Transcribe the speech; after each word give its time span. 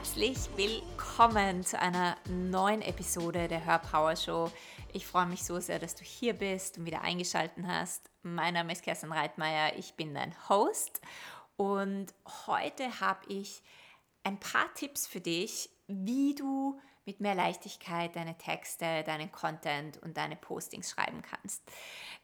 herzlich 0.00 0.48
willkommen 0.56 1.62
zu 1.62 1.78
einer 1.78 2.16
neuen 2.26 2.80
Episode 2.80 3.48
der 3.48 3.66
Hörpower 3.66 4.16
Show. 4.16 4.50
Ich 4.94 5.06
freue 5.06 5.26
mich 5.26 5.44
so 5.44 5.60
sehr, 5.60 5.78
dass 5.78 5.94
du 5.94 6.04
hier 6.04 6.32
bist 6.32 6.78
und 6.78 6.86
wieder 6.86 7.02
eingeschaltet 7.02 7.66
hast. 7.66 8.08
Mein 8.22 8.54
Name 8.54 8.72
ist 8.72 8.82
Kerstin 8.82 9.12
Reitmeier, 9.12 9.76
ich 9.76 9.92
bin 9.96 10.14
dein 10.14 10.34
Host 10.48 11.02
und 11.58 12.14
heute 12.46 12.98
habe 13.02 13.20
ich 13.28 13.62
ein 14.24 14.40
paar 14.40 14.72
Tipps 14.72 15.06
für 15.06 15.20
dich, 15.20 15.68
wie 15.86 16.34
du 16.34 16.80
mit 17.04 17.20
mehr 17.20 17.34
Leichtigkeit 17.34 18.16
deine 18.16 18.38
Texte, 18.38 19.04
deinen 19.04 19.30
Content 19.30 20.02
und 20.02 20.16
deine 20.16 20.36
Postings 20.36 20.92
schreiben 20.92 21.20
kannst. 21.20 21.62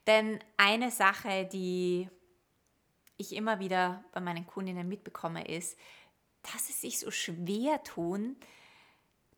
Denn 0.07 0.39
eine 0.57 0.91
Sache, 0.91 1.45
die 1.45 2.09
ich 3.19 3.37
immer 3.37 3.61
wieder 3.61 4.03
bei 4.13 4.21
meinen 4.21 4.47
Kundinnen 4.47 4.89
mitbekomme, 4.89 5.47
ist, 5.47 5.77
dass 6.53 6.67
sie 6.67 6.73
sich 6.73 6.99
so 6.99 7.11
schwer 7.11 7.83
tun, 7.83 8.37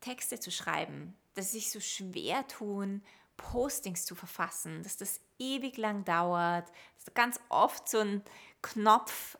Texte 0.01 0.39
zu 0.39 0.51
schreiben, 0.51 1.17
dass 1.33 1.51
sie 1.51 1.59
sich 1.59 1.71
so 1.71 1.79
schwer 1.79 2.47
tun, 2.47 3.03
Postings 3.37 4.05
zu 4.05 4.15
verfassen, 4.15 4.83
dass 4.83 4.97
das 4.97 5.21
ewig 5.39 5.77
lang 5.77 6.03
dauert, 6.03 6.69
dass 6.97 7.13
ganz 7.13 7.39
oft 7.49 7.87
so 7.87 7.99
ein 7.99 8.21
Knopf 8.61 9.37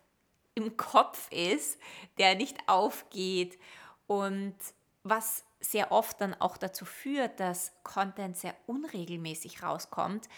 im 0.55 0.77
Kopf 0.77 1.29
ist, 1.31 1.79
der 2.17 2.35
nicht 2.35 2.57
aufgeht. 2.67 3.59
Und 4.07 4.55
was 5.03 5.43
sehr 5.59 5.91
oft 5.91 6.21
dann 6.21 6.33
auch 6.33 6.57
dazu 6.57 6.85
führt, 6.85 7.39
dass 7.39 7.73
Content 7.83 8.37
sehr 8.37 8.55
unregelmäßig 8.67 9.61
rauskommt, 9.61 10.29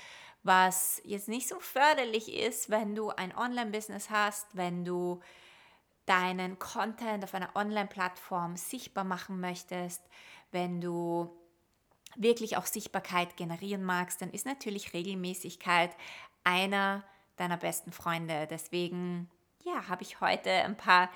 was 0.44 1.02
jetzt 1.06 1.28
nicht 1.28 1.48
so 1.48 1.60
förderlich 1.60 2.34
ist, 2.34 2.72
wenn 2.72 2.96
du 2.96 3.10
ein 3.10 3.36
Online-Business 3.36 4.10
hast, 4.10 4.48
wenn 4.54 4.84
du 4.84 5.22
deinen 6.06 6.60
Content 6.60 7.24
auf 7.24 7.34
einer 7.34 7.56
Online-Plattform 7.56 8.58
sichtbar 8.58 9.04
machen 9.04 9.40
möchtest, 9.40 10.02
wenn 10.52 10.82
du 10.82 11.30
wirklich 12.16 12.58
auch 12.58 12.66
Sichtbarkeit 12.66 13.38
generieren 13.38 13.84
magst, 13.84 14.22
dann 14.22 14.32
ist 14.32 14.46
natürlich 14.46 14.94
Regelmäßigkeit 14.94 15.96
einer 16.44 17.04
deiner 17.38 17.58
besten 17.58 17.92
Freunde. 17.92 18.48
Deswegen 18.50 19.30
ja, 19.64 19.88
habe 19.88 20.04
ich 20.04 20.22
heute 20.22 20.50
ein 20.50 20.76
paar 20.76 21.10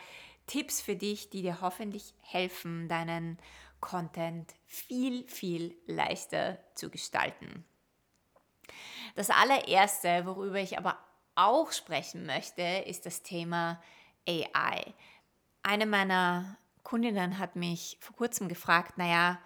Tipps 0.48 0.82
für 0.82 0.96
dich, 0.96 1.30
die 1.30 1.42
dir 1.42 1.62
hoffentlich 1.62 2.14
helfen, 2.22 2.88
deinen 2.88 3.38
Content 3.82 4.54
viel, 4.66 5.28
viel 5.28 5.76
leichter 5.86 6.58
zu 6.76 6.90
gestalten. 6.90 7.66
Das 9.16 9.30
allererste, 9.30 10.26
worüber 10.26 10.60
ich 10.60 10.78
aber 10.78 10.98
auch 11.36 11.72
sprechen 11.72 12.26
möchte, 12.26 12.62
ist 12.62 13.06
das 13.06 13.22
Thema 13.24 13.82
AI. 14.28 14.94
Eine 15.64 15.86
meiner 15.86 16.58
Kundinnen 16.84 17.40
hat 17.40 17.56
mich 17.56 17.98
vor 18.00 18.16
kurzem 18.16 18.48
gefragt, 18.48 18.98
naja, 18.98 19.40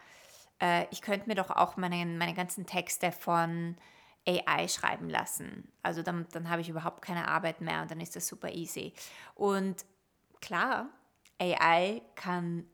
äh, 0.62 0.86
ich 0.92 1.02
könnte 1.02 1.28
mir 1.28 1.36
doch 1.36 1.50
auch 1.50 1.78
meine, 1.78 2.06
meine 2.06 2.34
ganzen 2.34 2.66
Texte 2.66 3.12
von 3.12 3.78
AI 4.28 4.68
schreiben 4.68 5.10
lassen. 5.10 5.72
Also 5.82 6.04
dann, 6.04 6.28
dann 6.32 6.50
habe 6.50 6.62
ich 6.62 6.70
überhaupt 6.70 7.02
keine 7.02 7.28
Arbeit 7.28 7.62
mehr 7.62 7.82
und 7.82 7.92
dann 7.92 8.02
ist 8.02 8.16
das 8.16 8.28
super 8.28 8.52
easy. 8.52 8.94
Und 9.36 9.86
klar, 10.42 10.90
AI 11.40 12.02
kann 12.16 12.66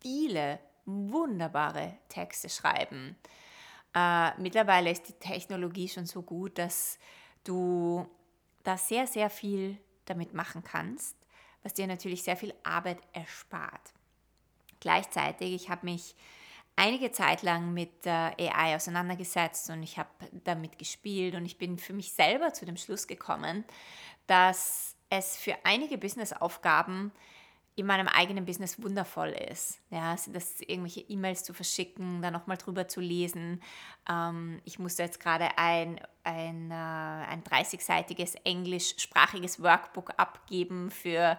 viele 0.00 0.58
wunderbare 0.84 1.96
Texte 2.08 2.48
schreiben. 2.48 3.16
Äh, 3.94 4.40
mittlerweile 4.40 4.90
ist 4.90 5.08
die 5.08 5.12
Technologie 5.14 5.88
schon 5.88 6.06
so 6.06 6.22
gut, 6.22 6.58
dass 6.58 6.98
du 7.44 8.06
da 8.64 8.76
sehr, 8.76 9.06
sehr 9.06 9.30
viel 9.30 9.78
damit 10.04 10.34
machen 10.34 10.64
kannst, 10.64 11.16
was 11.62 11.74
dir 11.74 11.86
natürlich 11.86 12.22
sehr 12.22 12.36
viel 12.36 12.54
Arbeit 12.62 12.98
erspart. 13.12 13.92
Gleichzeitig, 14.80 15.54
ich 15.54 15.70
habe 15.70 15.86
mich 15.86 16.14
einige 16.76 17.12
Zeit 17.12 17.42
lang 17.42 17.72
mit 17.72 18.04
der 18.04 18.34
AI 18.38 18.76
auseinandergesetzt 18.76 19.70
und 19.70 19.82
ich 19.82 19.98
habe 19.98 20.10
damit 20.44 20.78
gespielt 20.78 21.34
und 21.34 21.44
ich 21.44 21.58
bin 21.58 21.78
für 21.78 21.92
mich 21.92 22.12
selber 22.12 22.52
zu 22.52 22.64
dem 22.64 22.76
Schluss 22.76 23.06
gekommen, 23.06 23.64
dass 24.26 24.96
es 25.10 25.36
für 25.36 25.54
einige 25.64 25.98
Businessaufgaben 25.98 27.12
in 27.74 27.86
meinem 27.86 28.06
eigenen 28.06 28.44
Business 28.44 28.82
wundervoll 28.82 29.30
ist. 29.30 29.80
Ja, 29.90 30.14
das 30.28 30.60
irgendwelche 30.60 31.00
E-Mails 31.00 31.42
zu 31.42 31.54
verschicken, 31.54 32.20
da 32.20 32.30
nochmal 32.30 32.58
drüber 32.58 32.86
zu 32.86 33.00
lesen. 33.00 33.62
Ähm, 34.08 34.60
ich 34.64 34.78
musste 34.78 35.02
jetzt 35.02 35.20
gerade 35.20 35.56
ein, 35.56 35.98
ein, 36.22 36.70
äh, 36.70 36.74
ein 36.74 37.42
30-seitiges 37.42 38.36
englischsprachiges 38.44 39.62
Workbook 39.62 40.12
abgeben 40.18 40.90
für 40.90 41.38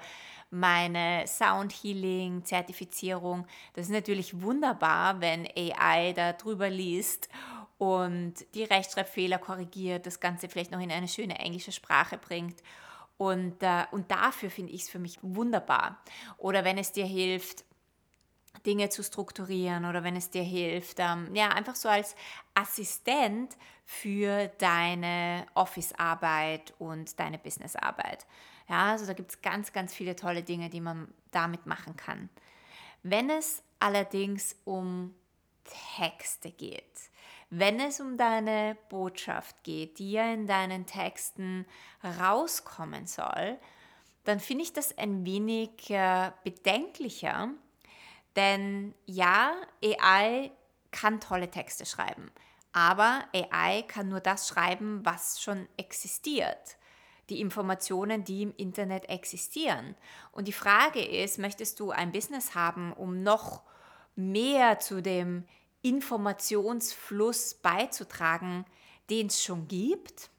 meine 0.50 1.26
Sound 1.28 1.72
Healing 1.72 2.44
Zertifizierung. 2.46 3.46
Das 3.74 3.86
ist 3.86 3.92
natürlich 3.92 4.42
wunderbar, 4.42 5.22
wenn 5.22 5.48
AI 5.56 6.14
da 6.14 6.34
drüber 6.34 6.70
liest 6.70 7.30
und 7.78 8.34
die 8.56 8.64
Rechtschreibfehler 8.64 9.38
korrigiert, 9.38 10.06
das 10.06 10.20
Ganze 10.20 10.50
vielleicht 10.50 10.72
noch 10.72 10.80
in 10.80 10.92
eine 10.92 11.08
schöne 11.08 11.38
englische 11.38 11.72
Sprache 11.72 12.18
bringt. 12.18 12.62
Und, 13.18 13.62
äh, 13.62 13.86
und 13.92 14.12
dafür 14.12 14.50
finde 14.50 14.74
ich 14.74 14.84
es 14.84 14.90
für 14.90 15.00
mich 15.00 15.20
wunderbar. 15.22 16.04
Oder 16.38 16.64
wenn 16.64 16.78
es 16.78 16.92
dir 16.92 17.06
hilft, 17.06 17.64
Dinge 18.66 18.90
zu 18.90 19.04
strukturieren 19.04 19.86
oder 19.86 20.04
wenn 20.04 20.16
es 20.16 20.30
dir 20.30 20.44
hilft, 20.44 20.98
ähm, 21.00 21.34
ja, 21.36 21.50
einfach 21.50 21.76
so 21.76 21.90
als 21.90 22.16
Assistent 22.54 23.58
für 23.86 24.48
deine 24.60 25.46
Office-Arbeit 25.54 26.74
und 26.80 27.20
deine 27.20 27.38
Business-Arbeit. 27.38 28.26
Ja, 28.70 28.92
also 28.92 29.06
da 29.06 29.14
gibt 29.14 29.32
es 29.32 29.42
ganz, 29.42 29.74
ganz 29.74 29.94
viele 29.94 30.16
tolle 30.16 30.44
Dinge, 30.44 30.70
die 30.70 30.82
man 30.82 31.14
damit 31.32 31.66
machen 31.66 31.98
kann. 31.98 32.30
Wenn 33.02 33.30
es 33.30 33.62
allerdings 33.80 34.56
um 34.64 35.14
Texte 35.98 36.52
geht, 36.52 37.12
wenn 37.56 37.80
es 37.80 38.00
um 38.00 38.18
deine 38.18 38.76
Botschaft 38.90 39.64
geht, 39.64 40.00
die 40.00 40.14
ja 40.14 40.34
in 40.34 40.48
deinen 40.48 40.88
Texten 40.88 41.68
rauskommen 42.20 43.06
soll, 43.06 43.60
dann 44.24 44.40
finde 44.40 44.64
ich 44.64 44.74
das 44.74 44.98
ein 44.98 45.24
wenig 45.24 45.90
äh, 45.92 46.32
bedenklicher, 46.44 47.50
denn 48.36 48.96
ja, 49.06 49.54
AI 49.84 50.52
kann 50.90 51.22
tolle 51.22 51.52
Texte 51.52 51.86
schreiben, 51.86 52.32
aber 52.72 53.26
AI 53.36 53.84
kann 53.84 54.10
nur 54.10 54.20
das 54.20 54.48
schreiben, 54.48 55.06
was 55.06 55.40
schon 55.40 55.68
existiert. 55.78 56.78
Die 57.30 57.40
Informationen, 57.40 58.24
die 58.24 58.42
im 58.42 58.54
Internet 58.58 59.10
existieren. 59.10 59.96
Und 60.32 60.48
die 60.48 60.54
Frage 60.54 61.06
ist, 61.06 61.38
möchtest 61.38 61.80
du 61.80 61.92
ein 61.92 62.12
Business 62.12 62.56
haben, 62.56 62.94
um 62.94 63.22
noch 63.22 63.62
mehr 64.16 64.80
zu 64.80 65.02
dem 65.02 65.46
Informationsfluss 65.84 67.54
beizutragen, 67.54 68.66
den 69.10 69.28
es 69.28 69.44
schon 69.44 69.68
gibt? 69.68 70.32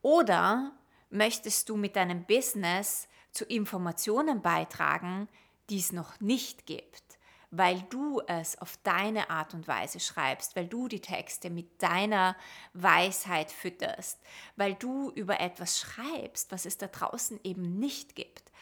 Oder 0.00 0.72
möchtest 1.10 1.68
du 1.68 1.76
mit 1.76 1.96
deinem 1.96 2.24
Business 2.24 3.08
zu 3.32 3.44
Informationen 3.44 4.40
beitragen, 4.40 5.28
die 5.68 5.78
es 5.78 5.92
noch 5.92 6.18
nicht 6.20 6.66
gibt? 6.66 7.10
weil 7.50 7.82
du 7.90 8.22
es 8.26 8.60
auf 8.60 8.78
deine 8.84 9.28
Art 9.28 9.54
und 9.54 9.66
Weise 9.66 9.98
schreibst, 9.98 10.54
weil 10.54 10.68
du 10.68 10.86
die 10.86 11.00
Texte 11.00 11.50
mit 11.50 11.82
deiner 11.82 12.36
Weisheit 12.74 13.50
fütterst, 13.50 14.20
weil 14.56 14.74
du 14.74 15.10
über 15.10 15.40
etwas 15.40 15.80
schreibst, 15.80 16.52
was 16.52 16.64
es 16.64 16.78
da 16.78 16.86
draußen 16.86 17.40
eben 17.42 17.78
nicht 17.78 18.14
gibt. 18.14 18.52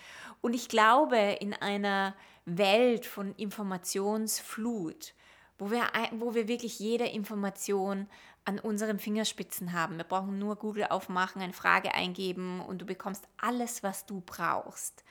Und 0.41 0.55
ich 0.55 0.69
glaube, 0.69 1.19
in 1.41 1.53
einer 1.53 2.15
Welt 2.47 3.05
von 3.05 3.35
Informationsflut, 3.35 5.13
wo 5.59 5.71
wir, 5.71 5.83
wo 6.13 6.35
wir 6.35 6.49
wirklich 6.49 6.79
jede 6.79 7.07
Information 7.07 8.09
an 8.45 8.59
unseren 8.59 8.99
Fingerspitzen 8.99 9.73
haben. 9.73 9.97
Wir 9.97 10.05
brauchen 10.05 10.39
nur 10.39 10.57
Google 10.57 10.87
aufmachen, 10.89 11.43
eine 11.43 11.53
Frage 11.53 11.95
eingeben 11.95 12.61
und 12.61 12.79
du 12.81 12.87
bekommst 12.87 13.29
alles, 13.37 13.83
was 13.83 14.07
du 14.07 14.23
brauchst. 14.25 15.05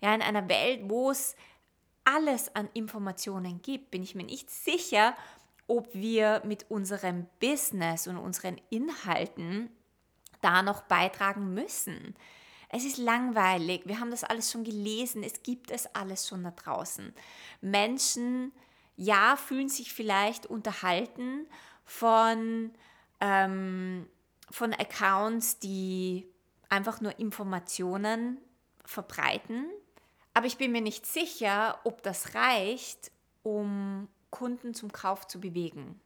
Ja, 0.00 0.14
in 0.14 0.22
einer 0.22 0.48
Welt, 0.48 0.82
wo 0.84 1.10
es 1.10 1.36
alles 2.04 2.54
an 2.54 2.68
Informationen 2.74 3.62
gibt, 3.62 3.90
bin 3.90 4.02
ich 4.02 4.14
mir 4.14 4.24
nicht 4.24 4.50
sicher, 4.50 5.16
ob 5.68 5.92
wir 5.94 6.42
mit 6.44 6.70
unserem 6.70 7.26
Business 7.40 8.06
und 8.06 8.18
unseren 8.18 8.60
Inhalten 8.70 9.70
da 10.40 10.62
noch 10.62 10.82
beitragen 10.82 11.54
müssen. 11.54 12.14
Es 12.68 12.84
ist 12.84 12.98
langweilig, 12.98 13.82
wir 13.86 14.00
haben 14.00 14.10
das 14.10 14.24
alles 14.24 14.50
schon 14.50 14.64
gelesen, 14.64 15.22
es 15.22 15.42
gibt 15.42 15.70
es 15.70 15.86
alles 15.94 16.28
schon 16.28 16.42
da 16.44 16.50
draußen. 16.50 17.14
Menschen 17.60 18.52
ja, 18.96 19.36
fühlen 19.36 19.68
sich 19.68 19.92
vielleicht 19.92 20.46
unterhalten 20.46 21.46
von, 21.84 22.72
ähm, 23.20 24.08
von 24.50 24.72
Accounts, 24.72 25.58
die 25.58 26.26
einfach 26.68 27.00
nur 27.00 27.18
Informationen 27.18 28.38
verbreiten. 28.84 29.66
Aber 30.34 30.46
ich 30.46 30.58
bin 30.58 30.72
mir 30.72 30.80
nicht 30.80 31.06
sicher, 31.06 31.78
ob 31.84 32.02
das 32.02 32.34
reicht, 32.34 33.10
um 33.42 34.08
Kunden 34.30 34.74
zum 34.74 34.92
Kauf 34.92 35.26
zu 35.26 35.40
bewegen. 35.40 36.00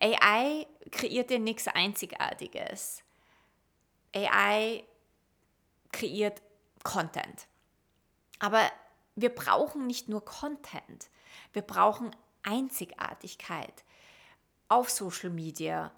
AI 0.00 0.66
kreiert 0.90 1.30
dir 1.30 1.38
nichts 1.38 1.68
Einzigartiges. 1.68 3.02
AI 4.14 4.84
kreiert 5.92 6.42
Content. 6.82 7.46
Aber 8.38 8.60
wir 9.14 9.34
brauchen 9.34 9.86
nicht 9.86 10.08
nur 10.08 10.24
Content, 10.24 11.08
wir 11.52 11.62
brauchen 11.62 12.14
Einzigartigkeit 12.42 13.84
auf 14.68 14.90
Social 14.90 15.30
Media, 15.30 15.92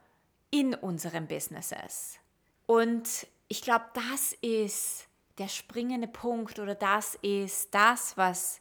in 0.50 0.75
unseren 0.75 1.26
Businesses. 1.26 2.19
Und 2.67 3.26
ich 3.49 3.62
glaube, 3.62 3.85
das 3.94 4.32
ist 4.40 5.08
der 5.38 5.49
springende 5.49 6.08
Punkt 6.08 6.58
oder 6.58 6.75
das 6.75 7.17
ist 7.17 7.75
das, 7.75 8.17
was 8.17 8.61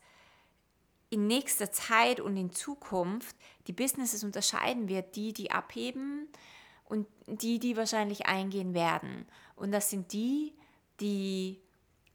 in 1.10 1.28
nächster 1.28 1.72
Zeit 1.72 2.20
und 2.20 2.36
in 2.36 2.52
Zukunft 2.52 3.36
die 3.68 3.74
Businesses 3.74 4.24
unterscheiden 4.24 4.90
wird, 4.90 5.16
die, 5.16 5.34
die 5.34 5.52
abheben 5.52 6.28
und 6.86 7.08
die, 7.26 7.60
die 7.60 7.78
wahrscheinlich 7.78 8.26
eingehen 8.26 8.74
werden. 8.74 9.26
Und 9.56 9.72
das 9.72 9.90
sind 9.90 10.12
die, 10.12 10.54
die 11.00 11.62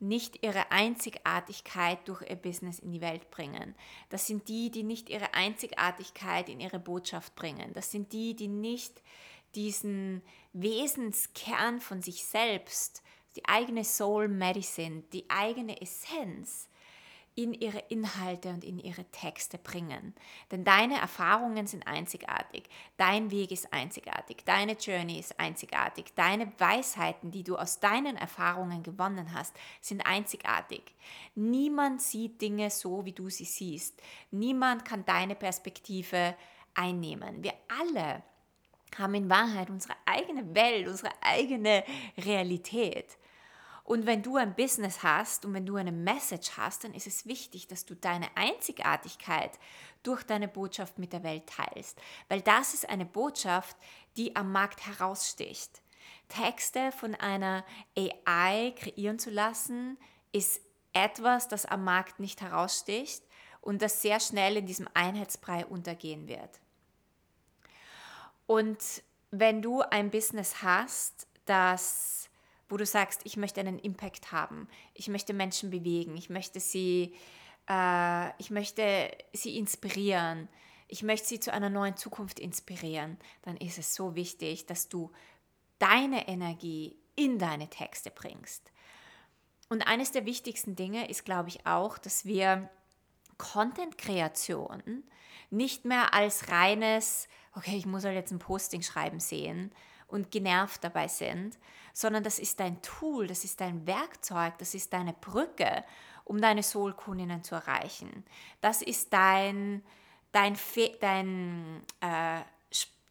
nicht 0.02 0.43
ihre 0.44 0.70
Einzigartigkeit 0.70 2.06
durch 2.06 2.22
ihr 2.28 2.37
Business 2.37 2.78
in 2.78 2.93
die 2.93 3.00
Welt 3.00 3.31
bringen. 3.31 3.75
Das 4.10 4.26
sind 4.26 4.49
die, 4.49 4.70
die 4.70 4.82
nicht 4.82 5.08
ihre 5.08 5.34
Einzigartigkeit 5.34 6.49
in 6.49 6.60
ihre 6.60 6.78
Botschaft 6.78 7.34
bringen. 7.34 7.72
Das 7.72 7.90
sind 7.90 8.12
die, 8.12 8.34
die 8.34 8.49
nicht 8.49 9.00
diesen 9.54 10.22
Wesenskern 10.52 11.81
von 11.81 12.02
sich 12.02 12.25
selbst, 12.25 13.02
die 13.37 13.46
eigene 13.46 13.84
Soul 13.84 14.28
Medicine, 14.28 15.04
die 15.12 15.28
eigene 15.31 15.81
Essenz 15.81 16.69
in 17.34 17.55
ihre 17.55 17.79
Inhalte 17.88 18.50
und 18.50 18.62
in 18.62 18.79
ihre 18.79 19.05
Texte 19.06 19.56
bringen. 19.56 20.14
Denn 20.50 20.64
deine 20.64 20.99
Erfahrungen 20.99 21.67
sind 21.67 21.87
einzigartig, 21.87 22.64
dein 22.96 23.31
Weg 23.31 23.52
ist 23.52 23.73
einzigartig, 23.73 24.44
deine 24.44 24.73
Journey 24.73 25.19
ist 25.19 25.40
einzigartig, 25.40 26.12
deine 26.14 26.52
Weisheiten, 26.58 27.31
die 27.31 27.43
du 27.43 27.56
aus 27.56 27.81
deinen 27.81 28.17
Erfahrungen 28.17 28.82
gewonnen 28.82 29.32
hast, 29.32 29.56
sind 29.81 30.05
einzigartig. 30.06 30.82
Niemand 31.34 32.02
sieht 32.02 32.40
Dinge 32.43 32.70
so, 32.70 33.05
wie 33.06 33.12
du 33.12 33.31
sie 33.31 33.46
siehst. 33.46 34.00
Niemand 34.31 34.84
kann 34.84 35.05
deine 35.06 35.34
Perspektive 35.34 36.34
einnehmen. 36.75 37.43
Wir 37.43 37.55
alle 37.81 38.23
haben 38.99 39.14
in 39.14 39.31
Wahrheit 39.31 39.70
unsere 39.70 39.94
eigene 40.05 40.55
Welt, 40.55 40.87
unsere 40.87 41.12
eigene 41.23 41.84
Realität. 42.19 43.17
Und 43.84 44.06
wenn 44.06 44.23
du 44.23 44.37
ein 44.37 44.55
Business 44.55 45.02
hast 45.02 45.44
und 45.44 45.55
wenn 45.55 45.67
du 45.67 45.76
eine 45.76 45.93
Message 45.93 46.52
hast, 46.56 46.84
dann 46.84 46.94
ist 46.94 47.06
es 47.06 47.26
wichtig, 47.26 47.67
dass 47.67 47.84
du 47.84 47.96
deine 47.96 48.29
Einzigartigkeit 48.37 49.58
durch 50.02 50.23
deine 50.23 50.49
Botschaft 50.49 50.99
mit 50.99 51.12
der 51.12 51.25
Welt 51.25 51.49
teilst. 51.49 52.00
Weil 52.29 52.40
das 52.43 52.75
ist 52.75 52.88
eine 52.88 53.05
Botschaft, 53.05 53.76
die 54.17 54.37
am 54.37 54.52
Markt 54.52 54.87
heraussticht. 54.87 55.82
Texte 56.29 56.93
von 56.93 57.14
einer 57.14 57.64
AI 57.96 58.73
kreieren 58.76 59.19
zu 59.19 59.31
lassen, 59.31 59.99
ist 60.32 60.61
etwas, 60.93 61.49
das 61.49 61.67
am 61.67 61.84
Markt 61.84 62.20
nicht 62.20 62.40
heraussticht 62.40 63.23
und 63.61 63.82
das 63.82 64.02
sehr 64.02 64.20
schnell 64.20 64.56
in 64.56 64.67
diesem 64.67 64.88
Einheitsbrei 64.94 65.67
untergehen 65.67 66.29
wird. 66.29 66.61
Und 68.46 69.02
wenn 69.31 69.62
du 69.62 69.82
ein 69.82 70.11
Business 70.11 70.62
hast, 70.62 71.26
das 71.46 72.21
wo 72.72 72.78
du 72.78 72.86
sagst, 72.86 73.20
ich 73.24 73.36
möchte 73.36 73.60
einen 73.60 73.78
Impact 73.78 74.32
haben, 74.32 74.66
ich 74.94 75.08
möchte 75.08 75.34
Menschen 75.34 75.69
bewegen, 75.69 76.16
ich 76.16 76.30
möchte 76.30 76.58
sie, 76.58 77.14
äh, 77.69 78.30
ich 78.40 78.50
möchte 78.50 79.10
sie 79.34 79.58
inspirieren, 79.58 80.48
ich 80.88 81.02
möchte 81.02 81.28
sie 81.28 81.38
zu 81.38 81.52
einer 81.52 81.69
neuen 81.69 81.98
Zukunft 81.98 82.40
inspirieren, 82.40 83.19
dann 83.42 83.58
ist 83.58 83.76
es 83.76 83.94
so 83.94 84.14
wichtig, 84.14 84.64
dass 84.64 84.88
du 84.88 85.12
deine 85.78 86.28
Energie 86.28 86.96
in 87.14 87.38
deine 87.38 87.69
Texte 87.69 88.10
bringst. 88.10 88.72
Und 89.69 89.82
eines 89.82 90.12
der 90.12 90.24
wichtigsten 90.24 90.74
Dinge 90.74 91.10
ist, 91.10 91.26
glaube 91.26 91.50
ich, 91.50 91.66
auch, 91.66 91.98
dass 91.98 92.24
wir 92.24 92.70
Content-Kreation 93.36 95.04
nicht 95.50 95.84
mehr 95.84 96.14
als 96.14 96.48
reines, 96.48 97.28
okay, 97.54 97.76
ich 97.76 97.84
muss 97.84 98.04
halt 98.04 98.14
jetzt 98.14 98.32
ein 98.32 98.38
Posting 98.38 98.80
schreiben 98.80 99.20
sehen, 99.20 99.72
und 100.12 100.31
genervt 100.31 100.85
dabei 100.85 101.09
sind, 101.09 101.59
sondern 101.93 102.23
das 102.23 102.38
ist 102.38 102.61
dein 102.61 102.81
Tool, 102.82 103.26
das 103.26 103.44
ist 103.44 103.61
dein 103.61 103.87
Werkzeug, 103.87 104.56
das 104.59 104.75
ist 104.75 104.93
deine 104.93 105.14
Brücke, 105.14 105.85
um 106.25 106.41
deine 106.41 106.62
Soulkundinnen 106.62 107.43
zu 107.43 107.55
erreichen. 107.55 108.25
Das 108.61 108.82
ist 108.82 109.12
dein, 109.12 109.82
dein, 110.31 110.56
dein 111.00 111.82
äh, 112.00 112.41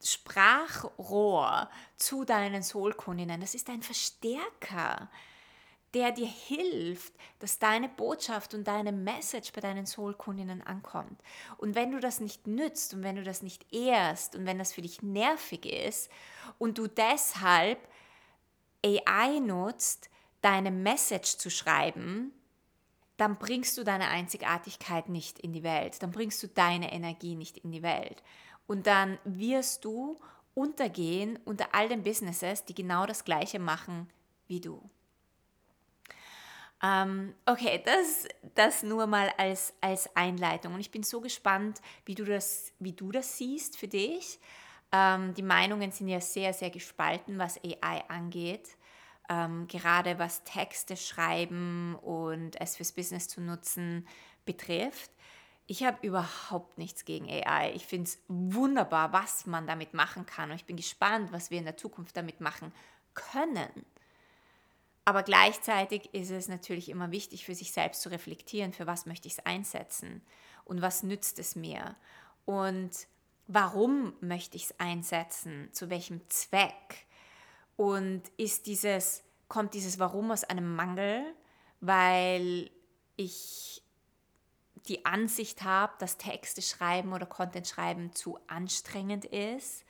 Sprachrohr 0.04 1.70
zu 1.98 2.26
deinen 2.26 2.64
Soulkundinnen. 2.64 3.42
Das 3.42 3.54
ist 3.54 3.70
dein 3.70 3.84
Verstärker 3.84 5.10
der 5.94 6.12
dir 6.12 6.28
hilft, 6.28 7.14
dass 7.40 7.60
deine 7.60 7.90
Botschaft 7.90 8.54
und 8.54 8.66
deine 8.66 8.92
Message 8.92 9.52
bei 9.52 9.62
deinen 9.62 9.86
Soulkundinnen 9.86 10.62
ankommt. 10.62 11.22
Und 11.58 11.76
wenn 11.76 11.92
du 11.92 12.00
das 12.00 12.20
nicht 12.20 12.48
nützt 12.48 12.94
und 12.94 13.04
wenn 13.04 13.18
du 13.18 13.24
das 13.24 13.42
nicht 13.42 13.74
ehrst 13.74 14.36
und 14.36 14.46
wenn 14.46 14.58
das 14.60 14.74
für 14.74 14.82
dich 14.82 15.02
nervig 15.02 15.66
ist 15.66 16.10
und 16.58 16.78
du 16.78 16.88
deshalb 16.88 17.80
AI 18.86 19.40
nutzt, 19.40 20.10
deine 20.42 20.72
Message 20.72 21.38
zu 21.38 21.50
schreiben, 21.50 22.34
dann 23.18 23.38
bringst 23.38 23.78
du 23.78 23.84
deine 23.84 24.08
Einzigartigkeit 24.08 25.10
nicht 25.10 25.40
in 25.40 25.54
die 25.54 25.62
Welt, 25.62 26.02
dann 26.02 26.12
bringst 26.12 26.42
du 26.42 26.48
deine 26.48 26.92
Energie 26.92 27.36
nicht 27.36 27.58
in 27.58 27.72
die 27.72 27.84
Welt. 27.84 28.24
Und 28.66 28.88
dann 28.88 29.20
wirst 29.26 29.86
du 29.86 30.20
untergehen 30.56 31.38
unter 31.46 31.76
all 31.76 31.90
den 31.90 32.04
Businesses, 32.04 32.66
die 32.66 32.74
genau 32.74 33.06
das 33.06 33.24
gleiche 33.24 33.60
machen 33.60 34.10
wie 34.48 34.60
du. 34.60 34.90
Ähm, 36.84 37.36
okay, 37.46 37.82
das, 37.86 38.28
das 38.56 38.84
nur 38.84 39.06
mal 39.06 39.32
als, 39.38 39.74
als 39.82 40.16
Einleitung. 40.16 40.74
Und 40.74 40.80
ich 40.80 40.92
bin 40.92 41.04
so 41.04 41.22
gespannt, 41.22 41.80
wie 42.06 42.16
du 42.16 42.26
das, 42.26 42.74
wie 42.80 42.94
du 42.94 43.12
das 43.12 43.38
siehst 43.38 43.78
für 43.78 43.88
dich. 43.88 44.40
Ähm, 44.92 45.34
die 45.36 45.44
Meinungen 45.44 45.92
sind 45.92 46.08
ja 46.08 46.20
sehr, 46.20 46.54
sehr 46.54 46.72
gespalten, 46.72 47.38
was 47.38 47.60
AI 47.64 48.04
angeht. 48.10 48.78
Ähm, 49.30 49.68
gerade 49.68 50.18
was 50.20 50.44
Texte 50.44 50.98
schreiben 50.98 51.96
und 51.96 52.60
es 52.60 52.78
fürs 52.78 52.92
Business 52.92 53.28
zu 53.28 53.42
nutzen 53.42 54.08
betrifft. 54.46 55.12
Ich 55.68 55.84
habe 55.84 56.06
überhaupt 56.06 56.78
nichts 56.78 57.06
gegen 57.06 57.30
AI. 57.30 57.72
Ich 57.76 57.86
finde 57.86 58.10
es 58.10 58.20
wunderbar, 58.28 59.14
was 59.14 59.46
man 59.46 59.68
damit 59.68 59.94
machen 59.94 60.26
kann. 60.26 60.50
Und 60.50 60.56
ich 60.56 60.66
bin 60.66 60.76
gespannt, 60.76 61.32
was 61.32 61.52
wir 61.52 61.60
in 61.60 61.66
der 61.66 61.78
Zukunft 61.78 62.18
damit 62.18 62.42
machen 62.42 62.74
können. 63.14 63.70
Aber 65.06 65.24
gleichzeitig 65.24 66.14
ist 66.14 66.30
es 66.30 66.48
natürlich 66.48 66.90
immer 66.90 67.12
wichtig 67.12 67.46
für 67.46 67.56
sich 67.56 67.72
selbst 67.72 68.02
zu 68.02 68.10
reflektieren, 68.10 68.74
für 68.74 68.88
was 68.88 69.06
möchte 69.06 69.28
ich 69.28 69.34
es 69.34 69.46
einsetzen 69.46 70.22
und 70.64 70.82
was 70.82 71.04
nützt 71.04 71.40
es 71.40 71.56
mir? 71.56 71.96
Und 72.46 72.92
warum 73.48 74.14
möchte 74.22 74.58
ich 74.58 74.66
es 74.66 74.80
einsetzen, 74.80 75.70
zu 75.72 75.90
welchem 75.90 76.22
Zweck? 76.30 77.08
Und 77.78 78.24
ist 78.38 78.68
dieses 78.68 79.24
kommt 79.52 79.74
dieses 79.74 80.00
Warum 80.00 80.32
aus 80.32 80.46
einem 80.46 80.78
Mangel, 80.78 81.26
weil 81.82 82.72
ich 83.18 83.84
die 84.88 85.06
Ansicht 85.06 85.64
habe, 85.64 85.92
dass 86.00 86.18
Texte 86.18 86.62
schreiben 86.62 87.12
oder 87.12 87.26
Content 87.26 87.68
schreiben 87.68 88.14
zu 88.14 88.40
anstrengend 88.48 89.26
ist? 89.26 89.84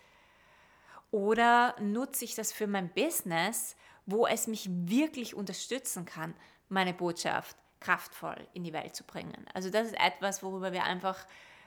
Oder 1.12 1.76
nutze 1.80 2.26
ich 2.26 2.34
das 2.34 2.52
für 2.52 2.66
mein 2.66 2.92
Business, 2.92 3.76
wo 4.06 4.28
es 4.28 4.48
mich 4.48 4.70
wirklich 4.70 5.36
unterstützen 5.36 6.06
kann, 6.06 6.34
meine 6.70 6.94
Botschaft 6.94 7.56
kraftvoll 7.80 8.48
in 8.54 8.64
die 8.64 8.74
Welt 8.74 8.96
zu 8.96 9.04
bringen. 9.04 9.46
Also 9.54 9.70
das 9.70 9.88
ist 9.88 10.00
etwas, 10.00 10.44
worüber 10.44 10.72
wir 10.72 10.84
einfach, 10.84 11.18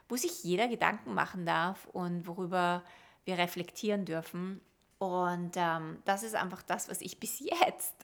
wo 0.09 0.17
sich 0.17 0.45
jeder 0.45 0.69
Gedanken 0.69 1.15
machen 1.15 1.45
darf 1.45 1.87
und 1.87 2.27
worüber 2.27 2.83
wir 3.25 3.39
reflektieren 3.39 4.05
dürfen. 4.05 4.61
Und 4.99 5.53
ähm, 5.57 5.99
das 6.05 6.23
ist 6.23 6.35
einfach 6.35 6.63
das, 6.63 6.89
was 6.89 7.01
ich 7.01 7.19
bis 7.21 7.41
jetzt 7.41 7.95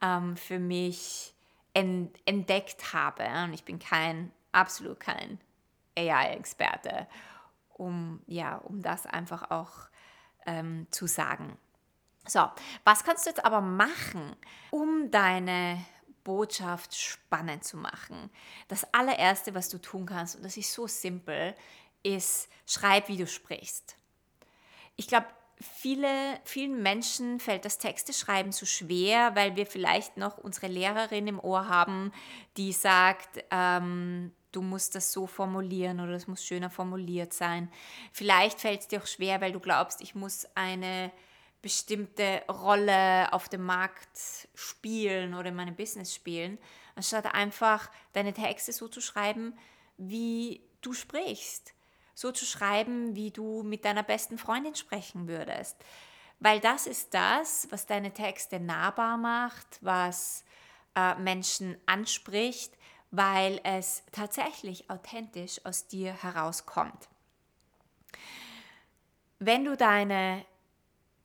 ähm, 0.00 0.36
für 0.36 0.58
mich 0.58 1.34
ent 1.74 2.18
entdeckt 2.24 2.92
habe. 2.92 3.24
Und 3.44 3.52
ich 3.52 3.64
bin 3.64 3.78
kein, 3.78 4.32
absolut 4.52 4.98
kein 4.98 5.38
AI-Experte, 5.96 7.06
um, 7.74 8.20
ja, 8.26 8.56
um 8.56 8.82
das 8.82 9.06
einfach 9.06 9.50
auch 9.50 9.72
ähm, 10.46 10.86
zu 10.90 11.06
sagen. 11.06 11.56
So, 12.26 12.48
was 12.84 13.04
kannst 13.04 13.26
du 13.26 13.30
jetzt 13.30 13.44
aber 13.44 13.60
machen, 13.60 14.36
um 14.70 15.10
deine 15.10 15.84
Botschaft 16.22 16.94
spannend 16.94 17.64
zu 17.64 17.76
machen? 17.76 18.30
Das 18.68 18.92
allererste, 18.92 19.54
was 19.54 19.68
du 19.68 19.78
tun 19.78 20.06
kannst, 20.06 20.36
und 20.36 20.44
das 20.44 20.56
ist 20.56 20.72
so 20.72 20.86
simpel, 20.86 21.54
ist, 22.02 22.48
schreib, 22.66 23.08
wie 23.08 23.16
du 23.16 23.26
sprichst. 23.26 23.96
Ich 24.96 25.08
glaube, 25.08 25.26
viele, 25.60 26.40
vielen 26.44 26.82
Menschen 26.82 27.40
fällt 27.40 27.64
das 27.64 27.78
Texte 27.78 28.12
schreiben 28.12 28.52
zu 28.52 28.66
schwer, 28.66 29.34
weil 29.34 29.56
wir 29.56 29.66
vielleicht 29.66 30.16
noch 30.16 30.38
unsere 30.38 30.68
Lehrerin 30.68 31.26
im 31.26 31.40
Ohr 31.40 31.68
haben, 31.68 32.12
die 32.56 32.72
sagt, 32.72 33.44
ähm, 33.50 34.32
du 34.52 34.62
musst 34.62 34.94
das 34.94 35.12
so 35.12 35.26
formulieren 35.26 36.00
oder 36.00 36.12
es 36.12 36.26
muss 36.26 36.44
schöner 36.44 36.70
formuliert 36.70 37.32
sein. 37.32 37.70
Vielleicht 38.12 38.60
fällt 38.60 38.80
es 38.80 38.88
dir 38.88 39.00
auch 39.00 39.06
schwer, 39.06 39.40
weil 39.40 39.52
du 39.52 39.60
glaubst, 39.60 40.00
ich 40.00 40.14
muss 40.14 40.46
eine 40.54 41.10
bestimmte 41.62 42.42
Rolle 42.48 43.32
auf 43.32 43.48
dem 43.48 43.64
Markt 43.64 44.48
spielen 44.54 45.34
oder 45.34 45.50
in 45.50 45.54
meinem 45.54 45.76
Business 45.76 46.14
spielen, 46.14 46.58
anstatt 46.94 47.26
einfach 47.34 47.90
deine 48.12 48.32
Texte 48.32 48.72
so 48.72 48.88
zu 48.88 49.00
schreiben, 49.00 49.54
wie 49.96 50.62
du 50.80 50.92
sprichst. 50.92 51.74
So 52.14 52.32
zu 52.32 52.44
schreiben, 52.44 53.14
wie 53.14 53.30
du 53.30 53.62
mit 53.62 53.84
deiner 53.84 54.02
besten 54.02 54.36
Freundin 54.38 54.74
sprechen 54.74 55.26
würdest. 55.28 55.76
Weil 56.38 56.60
das 56.60 56.86
ist 56.86 57.14
das, 57.14 57.68
was 57.70 57.86
deine 57.86 58.12
Texte 58.12 58.60
nahbar 58.60 59.16
macht, 59.16 59.78
was 59.80 60.44
äh, 60.94 61.14
Menschen 61.16 61.76
anspricht, 61.86 62.76
weil 63.10 63.60
es 63.64 64.02
tatsächlich 64.12 64.88
authentisch 64.90 65.64
aus 65.64 65.86
dir 65.86 66.12
herauskommt. 66.12 67.08
Wenn 69.38 69.64
du 69.64 69.76
deine 69.76 70.44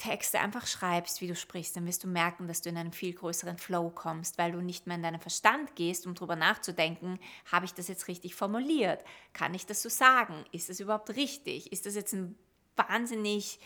Texte 0.06 0.40
einfach 0.40 0.68
schreibst, 0.68 1.20
wie 1.20 1.28
du 1.28 1.36
sprichst, 1.36 1.76
dann 1.76 1.88
wirst 1.88 2.04
du 2.04 2.08
merken, 2.08 2.48
dass 2.48 2.62
du 2.62 2.70
in 2.70 2.78
einen 2.78 2.92
viel 2.92 3.14
größeren 3.14 3.58
Flow 3.58 3.90
kommst, 3.90 4.38
weil 4.38 4.52
du 4.52 4.62
nicht 4.62 4.86
mehr 4.86 4.98
in 4.98 5.04
deinen 5.04 5.20
Verstand 5.20 5.76
gehst, 5.76 6.06
um 6.06 6.14
darüber 6.14 6.36
nachzudenken, 6.36 7.20
habe 7.52 7.66
ich 7.66 7.74
das 7.74 7.88
jetzt 7.88 8.08
richtig 8.08 8.36
formuliert? 8.36 9.04
Kann 9.34 9.56
ich 9.56 9.66
das 9.66 9.82
so 9.82 9.90
sagen? 9.90 10.46
Ist 10.52 10.70
das 10.70 10.80
überhaupt 10.80 11.10
richtig? 11.16 11.72
Ist 11.72 11.88
das 11.88 11.96
jetzt 11.96 12.14
ein 12.14 12.38
wahnsinnig 12.76 13.60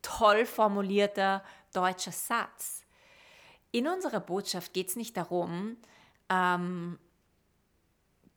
toll 0.00 0.46
formulierter 0.46 1.42
deutscher 1.72 2.12
Satz? 2.12 2.84
In 3.72 3.88
unserer 3.88 4.20
Botschaft 4.20 4.72
geht 4.72 4.88
es 4.88 4.96
nicht 4.96 5.16
darum, 5.16 5.76
ähm, 6.28 6.98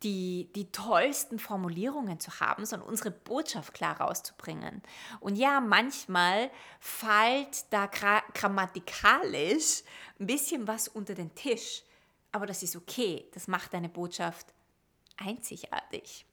die, 0.04 0.50
die 0.56 0.72
tollsten 0.72 1.40
Formulierungen 1.40 2.20
zu 2.20 2.40
haben, 2.40 2.66
sondern 2.66 2.88
unsere 2.88 3.12
Botschaft 3.12 3.74
klar 3.74 4.00
rauszubringen. 4.00 4.82
Und 5.20 5.36
ja, 5.36 5.62
manchmal 5.62 6.52
fällt 6.80 7.72
da 7.72 7.88
grammatikalisch 7.88 9.84
ein 10.20 10.28
bisschen 10.28 10.68
was 10.68 10.88
unter 10.88 11.14
den 11.14 11.34
Tisch, 11.36 11.84
aber 12.32 12.46
das 12.46 12.64
ist 12.64 12.76
okay, 12.76 13.26
das 13.34 13.48
macht 13.48 13.74
deine 13.74 13.90
Botschaft 13.90 14.48
einzigartig. 15.18 16.26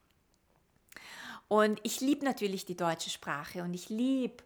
Und 1.49 1.81
ich 1.83 2.01
liebe 2.01 2.25
natürlich 2.25 2.65
die 2.65 2.77
deutsche 2.77 3.11
Sprache 3.11 3.63
und 3.63 3.75
ich 3.75 3.89
liebe 3.89 4.43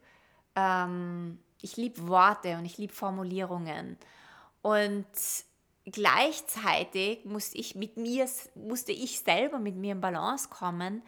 ähm, 0.57 1.39
lieb 1.77 2.07
Worte 2.07 2.57
und 2.57 2.65
ich 2.65 2.79
liebe 2.79 2.93
Formulierungen. 2.93 3.97
Und 4.63 5.07
gleichzeitig 5.87 7.25
musste 7.25 7.59
ich 7.59 7.75
mit 7.75 7.97
mir, 7.97 8.29
musste 8.55 8.93
ich 8.93 9.21
selber 9.21 9.59
mit 9.59 9.77
mir 9.77 9.93
in 9.93 10.01
Balance 10.01 10.49
kommen, 10.49 11.03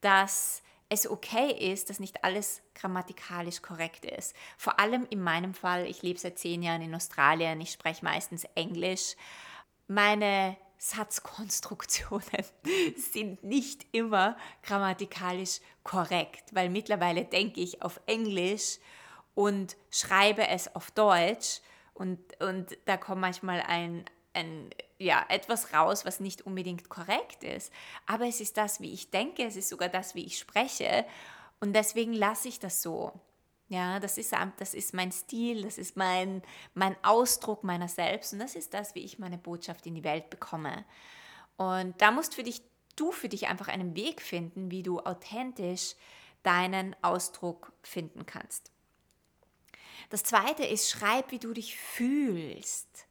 dass 0.00 0.62
es 0.88 1.08
okay 1.08 1.72
ist, 1.72 1.88
dass 1.88 2.00
nicht 2.00 2.22
alles 2.22 2.62
grammatikalisch 2.74 3.62
korrekt 3.62 4.04
ist. 4.04 4.34
Vor 4.58 4.78
allem 4.78 5.06
in 5.08 5.22
meinem 5.22 5.54
Fall, 5.54 5.86
ich 5.86 6.02
lebe 6.02 6.18
seit 6.18 6.38
zehn 6.38 6.62
Jahren 6.62 6.82
in 6.82 6.94
Australien, 6.94 7.60
ich 7.60 7.72
spreche 7.72 8.04
meistens 8.04 8.44
Englisch. 8.54 9.16
Meine 9.88 10.56
Satzkonstruktionen 10.76 12.44
sind 13.12 13.42
nicht 13.44 13.86
immer 13.92 14.36
grammatikalisch 14.62 15.60
korrekt, 15.82 16.44
weil 16.52 16.68
mittlerweile 16.68 17.24
denke 17.24 17.60
ich 17.60 17.82
auf 17.82 18.00
Englisch 18.06 18.78
und 19.34 19.76
schreibe 19.90 20.48
es 20.48 20.74
auf 20.74 20.90
Deutsch 20.90 21.60
und, 21.94 22.18
und 22.40 22.76
da 22.84 22.96
kommt 22.96 23.20
manchmal 23.20 23.62
ein, 23.62 24.04
ein, 24.34 24.70
ja, 24.98 25.24
etwas 25.28 25.72
raus, 25.72 26.04
was 26.04 26.20
nicht 26.20 26.42
unbedingt 26.42 26.88
korrekt 26.88 27.44
ist. 27.44 27.72
Aber 28.06 28.26
es 28.26 28.40
ist 28.40 28.56
das, 28.56 28.80
wie 28.80 28.92
ich 28.92 29.10
denke, 29.10 29.44
es 29.44 29.56
ist 29.56 29.68
sogar 29.68 29.88
das, 29.88 30.14
wie 30.14 30.24
ich 30.24 30.38
spreche. 30.38 31.04
Und 31.60 31.74
deswegen 31.74 32.12
lasse 32.12 32.48
ich 32.48 32.58
das 32.58 32.82
so. 32.82 33.12
Ja, 33.68 34.00
das 34.00 34.18
ist, 34.18 34.34
das 34.58 34.74
ist 34.74 34.92
mein 34.92 35.12
Stil, 35.12 35.62
das 35.62 35.78
ist 35.78 35.96
mein, 35.96 36.42
mein 36.74 36.94
Ausdruck 37.02 37.64
meiner 37.64 37.88
selbst 37.88 38.34
und 38.34 38.38
das 38.38 38.54
ist 38.54 38.74
das, 38.74 38.94
wie 38.94 39.00
ich 39.00 39.18
meine 39.18 39.38
Botschaft 39.38 39.86
in 39.86 39.94
die 39.94 40.04
Welt 40.04 40.28
bekomme. 40.28 40.84
Und 41.56 41.98
da 42.02 42.10
musst 42.10 42.34
für 42.34 42.42
dich, 42.42 42.60
du 42.96 43.12
für 43.12 43.30
dich 43.30 43.48
einfach 43.48 43.68
einen 43.68 43.96
Weg 43.96 44.20
finden, 44.20 44.70
wie 44.70 44.82
du 44.82 45.00
authentisch 45.00 45.94
deinen 46.42 46.94
Ausdruck 47.00 47.72
finden 47.82 48.26
kannst. 48.26 48.70
Das 50.10 50.22
zweite 50.22 50.66
ist, 50.66 50.90
schreib, 50.90 51.30
wie 51.30 51.38
du 51.38 51.54
dich 51.54 51.76
fühlst. 51.76 53.06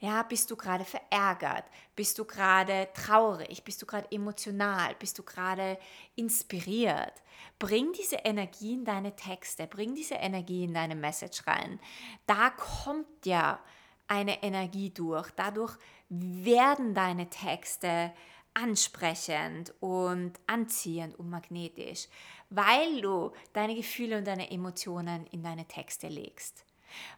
Ja, 0.00 0.22
bist 0.22 0.48
du 0.50 0.56
gerade 0.56 0.84
verärgert? 0.84 1.64
Bist 1.96 2.18
du 2.18 2.24
gerade 2.24 2.88
traurig? 2.94 3.64
Bist 3.64 3.82
du 3.82 3.86
gerade 3.86 4.06
emotional? 4.12 4.94
Bist 4.96 5.18
du 5.18 5.24
gerade 5.24 5.76
inspiriert? 6.14 7.14
Bring 7.58 7.92
diese 7.92 8.16
Energie 8.16 8.74
in 8.74 8.84
deine 8.84 9.16
Texte, 9.16 9.66
bring 9.66 9.96
diese 9.96 10.14
Energie 10.14 10.64
in 10.64 10.74
deine 10.74 10.94
Message 10.94 11.44
rein. 11.48 11.80
Da 12.26 12.50
kommt 12.50 13.26
ja 13.26 13.58
eine 14.06 14.40
Energie 14.42 14.90
durch. 14.90 15.30
Dadurch 15.32 15.76
werden 16.08 16.94
deine 16.94 17.28
Texte 17.28 18.12
ansprechend 18.54 19.74
und 19.80 20.32
anziehend 20.46 21.18
und 21.18 21.28
magnetisch, 21.28 22.08
weil 22.50 23.00
du 23.00 23.32
deine 23.52 23.74
Gefühle 23.74 24.18
und 24.18 24.26
deine 24.26 24.50
Emotionen 24.50 25.26
in 25.26 25.42
deine 25.42 25.66
Texte 25.66 26.06
legst. 26.06 26.64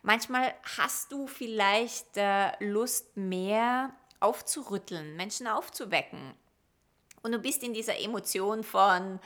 Manchmal 0.03 0.55
hast 0.77 1.12
du 1.12 1.27
vielleicht 1.27 2.17
äh, 2.17 2.53
Lust 2.65 3.15
mehr 3.17 3.95
aufzurütteln, 4.21 5.17
Menschen 5.17 5.47
aufzuwecken. 5.47 6.35
Und 7.23 7.33
du 7.33 7.39
bist 7.39 7.62
in 7.62 7.75
dieser 7.75 7.99
Emotion 7.99 8.65
von, 8.65 9.21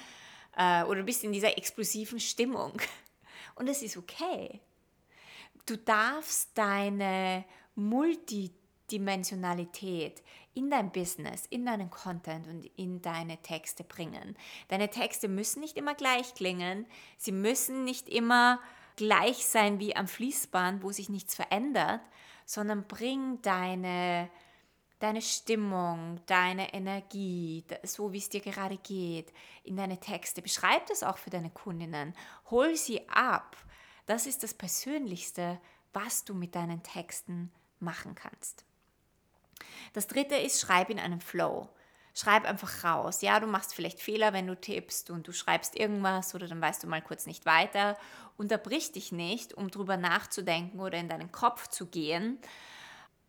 äh, 0.57 0.83
oder 0.85 1.01
du 1.01 1.05
bist 1.05 1.25
in 1.25 1.33
dieser 1.33 1.59
explosiven 1.59 2.21
Stimmung. 2.21 2.81
Und 3.57 3.69
es 3.69 3.83
ist 3.83 3.97
okay. 3.97 4.61
Du 5.67 5.77
darfst 5.77 6.51
deine 6.55 7.45
Multidimensionalität 7.75 10.23
in 10.55 10.71
dein 10.71 10.93
Business, 10.93 11.47
in 11.47 11.67
deinen 11.67 11.91
Content 11.91 12.47
und 12.47 12.67
in 12.77 13.03
deine 13.03 13.43
Texte 13.43 13.83
bringen. 13.83 14.37
Deine 14.69 14.89
Texte 14.89 15.27
müssen 15.29 15.61
nicht 15.61 15.77
immer 15.77 15.95
gleich 15.95 16.35
klingen, 16.35 16.87
sie 17.17 17.33
müssen 17.33 17.85
nicht 17.85 18.09
immer 18.09 18.61
gleich 18.97 19.47
sein 19.47 19.81
wie 19.81 19.97
am 19.97 20.09
Fließband, 20.09 20.83
wo 20.83 20.93
sich 20.93 21.09
nichts 21.09 21.35
verändert, 21.35 22.01
sondern 22.47 22.87
bring 22.87 23.41
deine, 23.43 24.31
deine 24.99 25.23
Stimmung, 25.23 26.21
deine 26.27 26.73
Energie, 26.75 27.65
so 27.83 28.13
wie 28.13 28.19
es 28.19 28.29
dir 28.29 28.41
gerade 28.41 28.77
geht, 28.79 29.33
in 29.63 29.77
deine 29.77 29.99
Texte. 29.99 30.43
Beschreib 30.43 30.87
das 30.87 31.03
auch 31.03 31.19
für 31.19 31.31
deine 31.31 31.51
Kundinnen. 31.51 32.15
Hol 32.51 32.77
sie 32.77 33.09
ab. 33.09 33.57
Das 34.07 34.27
ist 34.27 34.43
das 34.43 34.55
Persönlichste, 34.55 35.61
was 35.93 36.25
du 36.25 36.35
mit 36.35 36.55
deinen 36.55 36.83
Texten 36.83 37.51
machen 37.81 38.15
kannst. 38.15 38.65
Das 39.93 40.07
dritte 40.07 40.37
ist, 40.37 40.61
schreib 40.61 40.91
in 40.91 40.99
einem 40.99 41.21
Flow 41.21 41.69
schreib 42.14 42.44
einfach 42.44 42.85
raus. 42.85 43.21
Ja, 43.23 43.40
du 43.40 43.47
machst 43.47 43.75
vielleicht 43.75 44.00
Fehler, 44.00 44.33
wenn 44.33 44.47
du 44.47 44.59
tippst 44.59 45.11
und 45.11 45.26
du 45.26 45.33
schreibst 45.33 45.76
irgendwas 45.76 46.35
oder 46.35 46.47
dann 46.47 46.61
weißt 46.61 46.83
du 46.85 46.87
mal 46.87 47.02
kurz 47.02 47.26
nicht 47.26 47.44
weiter. 47.44 47.99
Unterbrich 48.37 48.92
dich 48.92 49.12
nicht, 49.12 49.54
um 49.54 49.71
drüber 49.71 49.97
nachzudenken 49.97 50.80
oder 50.80 50.99
in 50.99 51.09
deinen 51.09 51.33
Kopf 51.33 51.68
zu 51.68 51.87
gehen, 51.87 52.38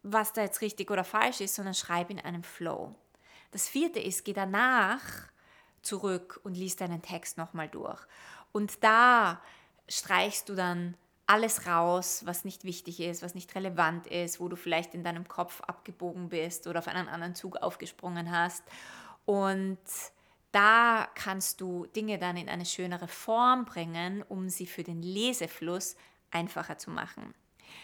was 0.04 0.34
da 0.34 0.44
jetzt 0.44 0.62
richtig 0.62 0.92
oder 0.92 1.04
falsch 1.04 1.42
ist, 1.42 1.56
sondern 1.56 1.74
schreib 1.74 2.12
in 2.12 2.20
einem 2.20 2.44
Flow. 2.44 2.96
Das 3.52 3.68
vierte 3.68 4.00
ist, 4.00 4.24
geh 4.24 4.34
danach 4.34 5.02
zurück 5.82 6.40
und 6.44 6.56
lies 6.56 6.76
deinen 6.76 7.02
Text 7.02 7.38
nochmal 7.38 7.70
durch. 7.70 8.02
Und 8.52 8.84
da 8.84 9.42
streichst 9.88 10.50
du 10.50 10.56
dann 10.56 10.96
alles 11.28 11.66
raus, 11.66 12.22
was 12.26 12.46
nicht 12.46 12.64
wichtig 12.64 13.00
ist, 13.00 13.24
was 13.24 13.34
nicht 13.34 13.56
relevant 13.56 14.08
ist, 14.08 14.40
wo 14.40 14.48
du 14.48 14.56
vielleicht 14.56 14.94
in 14.94 15.04
deinem 15.04 15.28
Kopf 15.28 15.62
abgebogen 15.62 16.30
bist 16.30 16.68
oder 16.68 16.80
auf 16.80 16.88
einen 16.88 17.08
anderen 17.08 17.36
Zug 17.36 17.58
aufgesprungen 17.58 18.32
hast. 18.32 18.64
Und 19.26 19.80
da 20.52 21.10
kannst 21.16 21.62
du 21.62 21.88
Dinge 21.88 22.20
dann 22.20 22.38
in 22.38 22.48
eine 22.48 22.66
schönere 22.66 23.08
Form 23.08 23.66
bringen, 23.66 24.24
um 24.30 24.50
sie 24.50 24.68
für 24.68 24.84
den 24.84 25.02
Lesefluss 25.02 25.96
einfacher 26.32 26.78
zu 26.78 26.92
machen. 26.92 27.34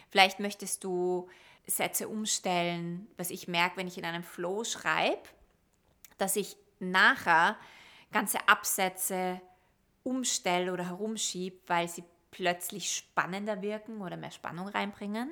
Vielleicht 0.10 0.40
möchtest 0.40 0.84
du 0.84 1.28
Sätze 1.66 2.08
umstellen, 2.08 3.08
was 3.18 3.32
ich 3.32 3.48
merke, 3.48 3.78
wenn 3.78 3.88
ich 3.88 3.98
in 3.98 4.06
einem 4.06 4.24
Flow 4.24 4.64
schreibe, 4.64 5.22
dass 6.18 6.36
ich 6.36 6.56
nachher 6.80 7.58
ganze 8.12 8.48
Absätze 8.48 9.42
umstelle 10.04 10.74
oder 10.74 10.88
herumschiebe, 10.88 11.58
weil 11.68 11.88
sie 11.88 12.04
plötzlich 12.32 12.92
spannender 12.96 13.62
wirken 13.62 14.02
oder 14.02 14.18
mehr 14.18 14.32
Spannung 14.32 14.68
reinbringen. 14.68 15.32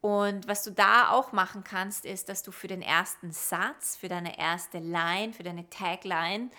Und 0.00 0.48
was 0.48 0.64
du 0.64 0.72
da 0.72 1.10
auch 1.10 1.32
machen 1.32 1.62
kannst, 1.62 2.06
ist, 2.06 2.30
dass 2.30 2.42
du 2.42 2.52
für 2.52 2.68
den 2.68 2.80
ersten 2.80 3.32
Satz, 3.32 3.96
für 3.96 4.08
deine 4.08 4.38
erste 4.38 4.78
Line, 4.78 5.34
für 5.34 5.42
deine 5.42 5.68
Tagline 5.68 6.50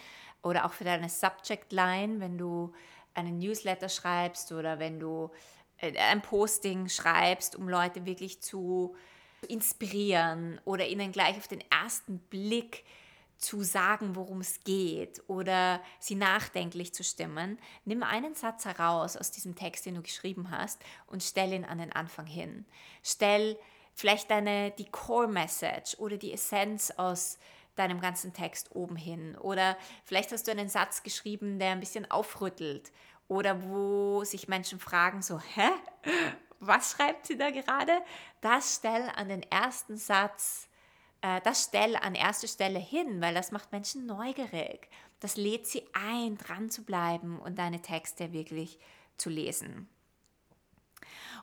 oder 0.43 0.65
auch 0.65 0.73
für 0.73 0.83
deine 0.83 1.09
Subject 1.09 1.71
Line, 1.71 2.19
wenn 2.19 2.37
du 2.37 2.71
einen 3.15 3.39
Newsletter 3.39 3.89
schreibst 3.89 4.51
oder 4.51 4.77
wenn 4.77 4.99
du 4.99 5.31
äh, 5.77 5.97
ein 5.97 6.21
Posting 6.21 6.87
schreibst, 6.87 7.55
um 7.55 7.67
Leute 7.67 8.05
wirklich 8.05 8.41
zu 8.41 8.95
inspirieren 9.47 10.61
oder 10.65 10.87
ihnen 10.87 11.11
gleich 11.11 11.35
auf 11.37 11.47
den 11.47 11.63
ersten 11.71 12.19
Blick 12.19 12.83
zu 12.83 13.00
sagen, 13.63 14.15
worum 14.15 14.41
es 14.41 14.59
geht 14.63 15.21
oder 15.27 15.81
sie 15.99 16.15
nachdenklich 16.15 16.93
zu 16.93 17.03
stimmen, 17.03 17.57
nimm 17.85 18.03
einen 18.03 18.35
Satz 18.35 18.65
heraus 18.65 19.17
aus 19.17 19.31
diesem 19.31 19.55
Text, 19.55 19.85
den 19.85 19.95
du 19.95 20.01
geschrieben 20.01 20.51
hast 20.51 20.81
und 21.07 21.23
stell 21.23 21.51
ihn 21.51 21.65
an 21.65 21.79
den 21.79 21.91
Anfang 21.91 22.27
hin. 22.27 22.65
Stell 23.03 23.57
vielleicht 23.93 24.29
deine, 24.29 24.71
die 24.71 24.89
Core 24.89 25.27
Message 25.27 25.95
oder 25.97 26.17
die 26.17 26.33
Essenz 26.33 26.91
aus 26.91 27.37
deinem 27.75 27.99
ganzen 27.99 28.33
Text 28.33 28.75
oben 28.75 28.95
hin. 28.95 29.37
Oder 29.37 29.77
vielleicht 30.03 30.31
hast 30.31 30.47
du 30.47 30.51
einen 30.51 30.69
Satz 30.69 31.03
geschrieben, 31.03 31.59
der 31.59 31.71
ein 31.71 31.79
bisschen 31.79 32.09
aufrüttelt 32.09 32.91
oder 33.27 33.63
wo 33.63 34.23
sich 34.23 34.47
Menschen 34.47 34.79
fragen 34.79 35.21
so, 35.21 35.39
hä? 35.39 35.69
Was 36.59 36.91
schreibt 36.91 37.25
sie 37.25 37.37
da 37.37 37.49
gerade? 37.49 37.93
Das 38.41 38.75
stell 38.75 39.09
an 39.15 39.29
den 39.29 39.41
ersten 39.43 39.97
Satz 39.97 40.67
äh, 41.21 41.41
das 41.41 41.63
stell 41.63 41.95
an 41.95 42.15
erste 42.15 42.47
Stelle 42.47 42.79
hin, 42.79 43.21
weil 43.21 43.33
das 43.33 43.51
macht 43.51 43.71
Menschen 43.71 44.05
neugierig. 44.05 44.89
Das 45.19 45.37
lädt 45.37 45.67
sie 45.67 45.83
ein, 45.93 46.37
dran 46.37 46.69
zu 46.69 46.83
bleiben 46.83 47.39
und 47.39 47.59
deine 47.59 47.81
Texte 47.81 48.33
wirklich 48.33 48.79
zu 49.17 49.29
lesen. 49.29 49.87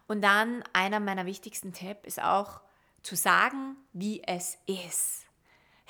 Und 0.09 0.23
dann 0.23 0.65
einer 0.73 1.01
meiner 1.01 1.27
wichtigsten 1.27 1.73
Tipps 1.73 2.07
ist 2.07 2.23
auch 2.23 2.61
zu 3.03 3.15
sagen, 3.15 3.77
wie 3.93 4.23
es 4.25 4.59
ist. 4.67 5.27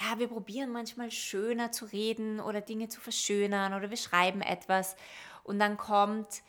Ja, 0.01 0.19
wir 0.19 0.29
probieren 0.29 0.71
manchmal 0.71 1.11
schöner 1.11 1.73
zu 1.73 1.87
reden 1.87 2.41
oder 2.41 2.61
Dinge 2.61 2.89
zu 2.89 3.01
verschönern 3.01 3.75
oder 3.75 3.91
wir 3.91 3.97
schreiben 3.97 4.43
etwas 4.43 4.97
und 5.43 5.59
dann 5.59 5.77
kommt 5.77 6.43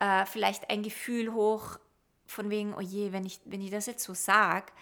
äh, 0.00 0.26
vielleicht 0.26 0.70
ein 0.70 0.82
Gefühl 0.82 1.32
hoch 1.32 1.78
von 2.26 2.50
wegen, 2.50 2.74
oh 2.74 2.80
je, 2.80 3.12
wenn 3.12 3.24
ich, 3.24 3.40
wenn 3.44 3.60
ich 3.60 3.70
das 3.70 3.86
jetzt 3.86 4.04
so 4.04 4.14
sage, 4.14 4.72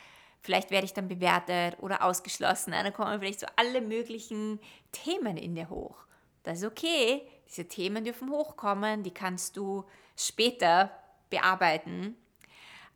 Vielleicht 0.42 0.70
werde 0.70 0.84
ich 0.84 0.94
dann 0.94 1.08
bewertet 1.08 1.76
oder 1.80 2.04
ausgeschlossen. 2.04 2.72
Dann 2.72 2.92
kommen 2.92 3.18
vielleicht 3.18 3.40
so 3.40 3.46
alle 3.56 3.80
möglichen 3.80 4.60
Themen 4.92 5.36
in 5.36 5.54
dir 5.54 5.68
hoch. 5.70 5.96
Das 6.42 6.58
ist 6.58 6.64
okay. 6.64 7.26
Diese 7.48 7.66
Themen 7.66 8.04
dürfen 8.04 8.30
hochkommen. 8.30 9.02
Die 9.02 9.10
kannst 9.10 9.56
du 9.56 9.84
später 10.16 10.90
bearbeiten. 11.30 12.16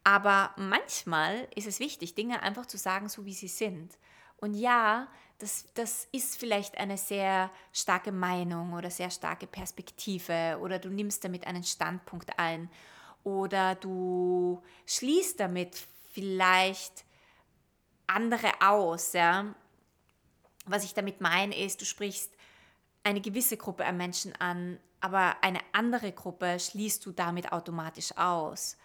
Aber 0.05 0.55
manchmal 0.57 1.49
ist 1.55 1.67
es 1.67 1.81
wichtig, 1.81 2.15
Dinge 2.15 2.43
einfach 2.43 2.67
zu 2.67 2.79
sagen, 2.79 3.09
so 3.09 3.27
wie 3.27 3.35
sie 3.35 3.49
sind. 3.49 3.99
Und 4.39 4.55
ja, 4.55 5.09
das, 5.39 5.67
das 5.75 6.09
ist 6.13 6.39
vielleicht 6.39 6.79
eine 6.79 6.97
sehr 6.97 7.51
starke 7.73 8.13
Meinung 8.13 8.75
oder 8.75 8.91
sehr 8.91 9.11
starke 9.11 9.47
Perspektive 9.47 10.59
oder 10.61 10.79
du 10.79 10.89
nimmst 10.91 11.25
damit 11.25 11.47
einen 11.47 11.65
Standpunkt 11.65 12.39
ein 12.39 12.71
oder 13.25 13.75
du 13.75 14.63
schließt 14.87 15.41
damit 15.41 15.77
vielleicht 16.13 17.05
andere 18.15 18.49
aus. 18.61 19.13
Ja? 19.13 19.55
Was 20.67 20.85
ich 20.85 20.95
damit 20.95 21.21
meine, 21.21 21.57
ist, 21.57 21.81
du 21.81 21.85
sprichst 21.85 22.33
eine 23.03 23.21
gewisse 23.21 23.57
Gruppe 23.57 23.85
an 23.85 23.97
Menschen 23.97 24.35
an, 24.37 24.79
aber 25.01 25.37
eine 25.43 25.61
andere 25.73 26.13
Gruppe 26.13 26.59
schließt 26.61 27.05
du 27.07 27.13
damit 27.13 27.53
automatisch 27.53 28.17
aus. 28.17 28.77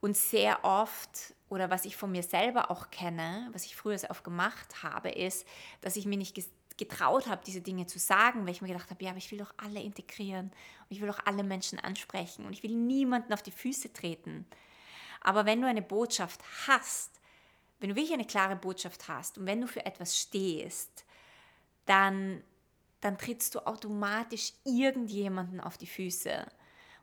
Und 0.00 0.16
sehr 0.16 0.64
oft, 0.64 1.34
oder 1.48 1.70
was 1.70 1.86
ich 1.86 1.96
von 1.96 2.12
mir 2.12 2.22
selber 2.22 2.70
auch 2.70 2.90
kenne, 2.90 3.48
was 3.52 3.64
ich 3.64 3.76
früher 3.76 3.98
sehr 3.98 4.10
oft 4.10 4.24
gemacht 4.24 4.82
habe, 4.82 5.08
ist, 5.08 5.46
dass 5.80 5.96
ich 5.96 6.04
mir 6.04 6.18
nicht 6.18 6.38
getraut 6.76 7.26
habe, 7.26 7.42
diese 7.46 7.62
Dinge 7.62 7.86
zu 7.86 7.98
sagen, 7.98 8.44
weil 8.44 8.52
ich 8.52 8.60
mir 8.60 8.68
gedacht 8.68 8.90
habe, 8.90 9.02
ja, 9.02 9.10
aber 9.10 9.18
ich 9.18 9.30
will 9.30 9.38
doch 9.38 9.54
alle 9.56 9.80
integrieren 9.80 10.46
und 10.48 10.90
ich 10.90 11.00
will 11.00 11.08
doch 11.08 11.24
alle 11.24 11.42
Menschen 11.42 11.78
ansprechen 11.78 12.44
und 12.44 12.52
ich 12.52 12.62
will 12.62 12.74
niemanden 12.74 13.32
auf 13.32 13.42
die 13.42 13.50
Füße 13.50 13.92
treten. 13.94 14.46
Aber 15.22 15.46
wenn 15.46 15.62
du 15.62 15.66
eine 15.66 15.82
Botschaft 15.82 16.40
hast, 16.66 17.20
wenn 17.78 17.90
du 17.90 17.96
wirklich 17.96 18.14
eine 18.14 18.26
klare 18.26 18.56
Botschaft 18.56 19.08
hast 19.08 19.38
und 19.38 19.46
wenn 19.46 19.60
du 19.60 19.66
für 19.66 19.84
etwas 19.84 20.18
stehst, 20.18 21.04
dann, 21.84 22.42
dann 23.00 23.18
trittst 23.18 23.54
du 23.54 23.66
automatisch 23.66 24.52
irgendjemanden 24.64 25.60
auf 25.60 25.76
die 25.76 25.86
Füße. 25.86 26.46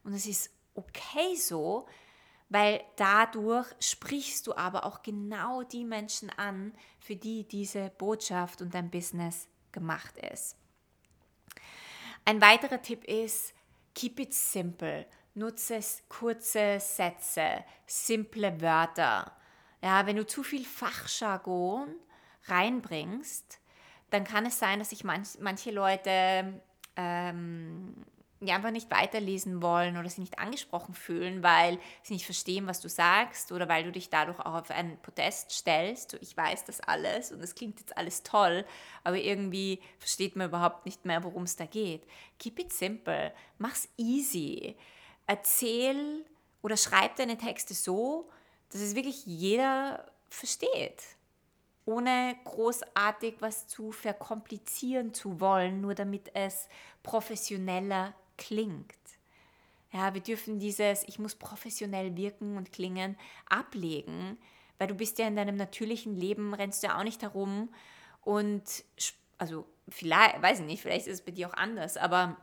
Und 0.03 0.13
es 0.13 0.25
ist 0.25 0.50
okay 0.75 1.36
so, 1.36 1.88
weil 2.50 2.84
dadurch 2.98 3.68
sprichst 3.80 4.48
du 4.48 4.56
aber 4.56 4.86
auch 4.86 5.01
genau 5.01 5.63
die 5.63 5.86
Menschen 5.86 6.30
an, 6.32 6.74
für 7.00 7.15
die 7.15 7.48
diese 7.48 7.89
Botschaft 7.98 8.62
und 8.62 8.74
dein 8.74 8.92
Business 8.92 9.48
gemacht 9.71 10.17
ist. 10.17 10.56
Ein 12.26 12.41
weiterer 12.41 12.82
Tipp 12.82 13.04
ist, 13.06 13.54
keep 13.93 14.19
it 14.19 14.34
simple. 14.34 15.06
Nutze 15.36 15.80
kurze 16.10 16.80
Sätze, 16.80 17.65
simple 17.88 18.62
Wörter. 18.62 19.36
Ja, 19.84 20.06
wenn 20.06 20.15
du 20.15 20.26
zu 20.26 20.43
viel 20.43 20.63
Fachjargon 20.63 21.93
reinbringst, 22.46 23.60
dann 24.12 24.24
kann 24.24 24.46
es 24.46 24.58
sein, 24.58 24.80
dass 24.80 24.91
sich 24.91 25.04
manch, 25.04 25.38
manche 25.41 25.72
Leute 25.72 26.62
ähm, 26.96 27.93
ja, 28.39 28.56
einfach 28.56 28.72
nicht 28.72 28.89
weiterlesen 28.91 29.62
wollen 29.62 29.98
oder 29.98 30.08
sich 30.08 30.19
nicht 30.19 30.39
angesprochen 30.39 30.93
fühlen, 30.93 31.43
weil 31.43 31.80
sie 32.02 32.13
nicht 32.13 32.24
verstehen, 32.24 32.65
was 32.65 32.80
du 32.80 32.88
sagst 32.88 33.52
oder 33.52 33.67
weil 33.67 33.84
du 33.84 33.91
dich 33.91 34.10
dadurch 34.10 34.39
auch 34.39 34.54
auf 34.54 34.72
einen 34.72 35.02
Protest 35.02 35.52
stellst. 35.52 36.12
So, 36.12 36.17
ich 36.22 36.38
weiß 36.38 36.63
das 36.63 36.80
alles 36.80 37.34
und 37.34 37.41
es 37.41 37.54
klingt 37.54 37.82
jetzt 37.82 37.98
alles 37.98 38.24
toll, 38.24 38.65
aber 39.04 39.17
irgendwie 39.17 39.82
versteht 40.00 40.38
man 40.38 40.48
überhaupt 40.48 40.86
nicht 40.86 41.04
mehr, 41.04 41.26
worum 41.26 41.43
es 41.43 41.58
da 41.58 41.65
geht. 41.65 42.08
Keep 42.39 42.60
it 42.60 42.72
simple, 42.72 43.34
mach's 43.58 43.89
easy. 43.98 44.78
Erzähl 45.28 46.24
oder 46.62 46.78
schreib 46.78 47.17
deine 47.17 47.38
Texte 47.38 47.74
so, 47.74 48.30
dass 48.73 48.81
es 48.81 48.95
wirklich 48.95 49.25
jeder 49.25 50.12
versteht, 50.29 51.03
ohne 51.86 52.36
großartig 52.43 53.36
was 53.39 53.67
zu 53.67 53.91
verkomplizieren 53.91 55.13
zu 55.13 55.39
wollen, 55.39 55.79
nur 55.79 55.93
damit 55.93 56.31
es 56.33 56.67
professioneller 57.03 58.15
klingt. 58.38 58.97
Ja, 59.91 60.15
wir 60.15 60.21
dürfen 60.21 60.57
dieses 60.57 61.03
Ich 61.03 61.19
muss 61.19 61.36
professionell 61.36 62.17
wirken 62.17 62.57
und 62.57 62.71
klingen 62.71 63.15
ablegen, 63.47 64.39
weil 64.79 64.88
du 64.88 64.95
bist 64.95 65.19
ja 65.19 65.27
in 65.27 65.36
deinem 65.36 65.55
natürlichen 65.55 66.15
Leben, 66.15 66.55
rennst 66.55 66.81
du 66.81 66.88
ja 66.88 66.97
auch 66.97 67.03
nicht 67.03 67.21
herum 67.21 67.69
und 68.21 68.83
also 69.38 69.67
vielleicht, 69.88 70.41
weiß 70.41 70.62
ich 70.62 70.65
nicht, 70.65 70.81
vielleicht 70.81 71.05
ist 71.05 71.19
es 71.19 71.25
bei 71.25 71.31
dir 71.31 71.49
auch 71.49 71.53
anders, 71.53 71.95
aber 71.95 72.38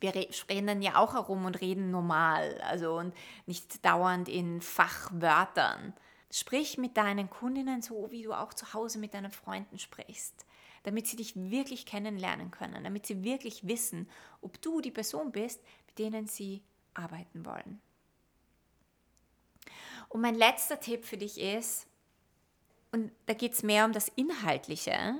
wir 0.00 0.14
rennen 0.48 0.82
ja 0.82 0.96
auch 0.96 1.14
herum 1.14 1.44
und 1.44 1.60
reden 1.60 1.90
normal, 1.90 2.60
also 2.62 2.96
und 2.96 3.14
nicht 3.46 3.84
dauernd 3.84 4.28
in 4.28 4.60
Fachwörtern. 4.60 5.94
Sprich 6.30 6.76
mit 6.76 6.96
deinen 6.96 7.30
Kundinnen 7.30 7.82
so, 7.82 8.10
wie 8.10 8.22
du 8.22 8.32
auch 8.32 8.52
zu 8.52 8.74
Hause 8.74 8.98
mit 8.98 9.14
deinen 9.14 9.30
Freunden 9.30 9.78
sprichst, 9.78 10.44
damit 10.82 11.06
sie 11.06 11.16
dich 11.16 11.34
wirklich 11.36 11.86
kennenlernen 11.86 12.50
können, 12.50 12.84
damit 12.84 13.06
sie 13.06 13.24
wirklich 13.24 13.66
wissen, 13.66 14.08
ob 14.40 14.60
du 14.60 14.80
die 14.80 14.90
Person 14.90 15.32
bist, 15.32 15.62
mit 15.86 15.98
denen 15.98 16.26
sie 16.26 16.62
arbeiten 16.94 17.44
wollen. 17.46 17.80
Und 20.08 20.20
mein 20.20 20.34
letzter 20.34 20.80
Tipp 20.80 21.04
für 21.04 21.16
dich 21.16 21.40
ist, 21.40 21.86
und 22.92 23.12
da 23.26 23.34
geht 23.34 23.52
es 23.52 23.62
mehr 23.62 23.84
um 23.84 23.92
das 23.92 24.08
Inhaltliche, 24.08 25.16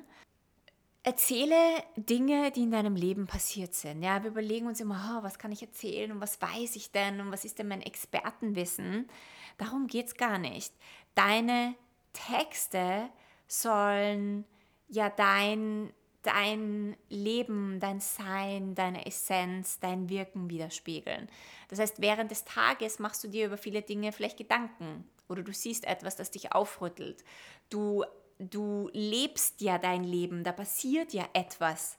Erzähle 1.06 1.84
Dinge, 1.94 2.50
die 2.50 2.64
in 2.64 2.72
deinem 2.72 2.96
Leben 2.96 3.28
passiert 3.28 3.74
sind. 3.74 4.02
Ja, 4.02 4.24
wir 4.24 4.32
überlegen 4.32 4.66
uns 4.66 4.80
immer, 4.80 5.20
oh, 5.20 5.22
was 5.22 5.38
kann 5.38 5.52
ich 5.52 5.62
erzählen 5.62 6.10
und 6.10 6.20
was 6.20 6.42
weiß 6.42 6.74
ich 6.74 6.90
denn 6.90 7.20
und 7.20 7.30
was 7.30 7.44
ist 7.44 7.60
denn 7.60 7.68
mein 7.68 7.80
Expertenwissen. 7.80 9.08
Darum 9.56 9.86
geht 9.86 10.06
es 10.08 10.16
gar 10.16 10.38
nicht. 10.38 10.74
Deine 11.14 11.76
Texte 12.12 13.08
sollen 13.46 14.46
ja 14.88 15.08
dein, 15.08 15.92
dein 16.22 16.96
Leben, 17.08 17.78
dein 17.78 18.00
Sein, 18.00 18.74
deine 18.74 19.06
Essenz, 19.06 19.78
dein 19.78 20.08
Wirken 20.08 20.50
widerspiegeln. 20.50 21.28
Das 21.68 21.78
heißt, 21.78 22.00
während 22.00 22.32
des 22.32 22.44
Tages 22.44 22.98
machst 22.98 23.22
du 23.22 23.28
dir 23.28 23.46
über 23.46 23.58
viele 23.58 23.82
Dinge 23.82 24.10
vielleicht 24.10 24.38
Gedanken 24.38 25.08
oder 25.28 25.44
du 25.44 25.52
siehst 25.52 25.84
etwas, 25.84 26.16
das 26.16 26.32
dich 26.32 26.50
aufrüttelt. 26.50 27.22
Du 27.70 28.04
du 28.38 28.90
lebst 28.92 29.60
ja 29.60 29.78
dein 29.78 30.04
Leben, 30.04 30.44
da 30.44 30.52
passiert 30.52 31.12
ja 31.12 31.26
etwas. 31.32 31.96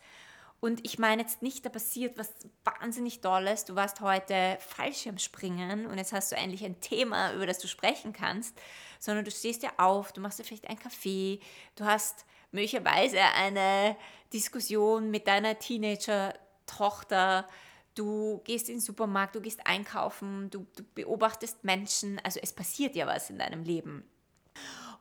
Und 0.60 0.84
ich 0.84 0.98
meine 0.98 1.22
jetzt 1.22 1.44
nicht, 1.44 1.66
da 1.66 1.70
passiert 1.70 2.18
was 2.18 2.34
wahnsinnig 2.64 3.22
Tolles. 3.22 3.66
Du 3.66 3.76
warst 3.76 4.02
heute 4.02 4.58
Fallschirmspringen 4.60 5.86
und 5.86 5.98
jetzt 5.98 6.14
hast 6.14 6.32
du 6.32 6.36
endlich 6.36 6.66
ein 6.66 6.82
Thema, 6.82 7.34
über 7.34 7.46
das 7.46 7.60
du 7.60 7.68
sprechen 7.68 8.12
kannst, 8.12 8.60
sondern 9.00 9.24
du 9.24 9.32
stehst 9.32 9.62
ja 9.62 9.72
auf, 9.78 10.14
du 10.14 10.22
machst 10.22 10.40
dir 10.40 10.44
vielleicht 10.44 10.68
einen 10.68 10.80
Kaffee, 10.80 11.40
du 11.76 11.86
hast 11.86 12.26
möglicherweise 12.52 13.20
eine 13.36 13.96
Diskussion 14.34 15.12
mit 15.12 15.28
deiner 15.28 15.60
Teenager-Tochter, 15.60 17.48
du 17.94 18.42
gehst 18.44 18.70
in 18.70 18.76
den 18.76 18.82
Supermarkt, 18.82 19.36
du 19.36 19.42
gehst 19.42 19.66
einkaufen, 19.66 20.50
du, 20.50 20.66
du 20.76 20.84
beobachtest 20.96 21.64
Menschen, 21.64 22.20
also 22.24 22.40
es 22.42 22.54
passiert 22.54 22.96
ja 22.96 23.06
was 23.06 23.30
in 23.30 23.38
deinem 23.38 23.64
Leben. 23.64 24.10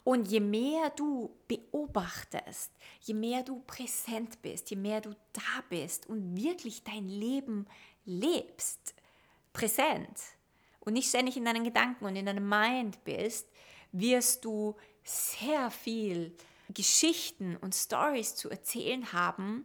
Und 0.07 0.29
je 0.29 0.39
mehr 0.39 0.91
du 0.91 1.37
beobachtest, 1.49 2.71
je 3.01 3.13
mehr 3.13 3.43
du 3.43 3.59
präsent 3.67 4.41
bist, 4.41 4.71
je 4.71 4.77
mehr 4.77 5.01
du 5.01 5.17
da 5.33 5.65
bist 5.69 6.07
und 6.07 6.37
wirklich 6.37 6.85
dein 6.85 7.09
Leben 7.09 7.67
lebst, 8.05 8.95
präsent 9.53 10.21
und 10.79 10.93
nicht 10.93 11.09
ständig 11.09 11.37
in 11.37 11.45
deinen 11.45 11.65
Gedanken 11.65 12.05
und 12.05 12.15
in 12.15 12.25
deinem 12.25 12.49
Mind 12.49 13.03
bist, 13.03 13.49
wirst 13.91 14.45
du 14.45 14.77
sehr 15.03 15.73
viel 15.73 16.37
Geschichten 16.69 17.57
und 17.57 17.75
Stories 17.75 18.37
zu 18.37 18.49
erzählen 18.49 19.13
haben, 19.13 19.65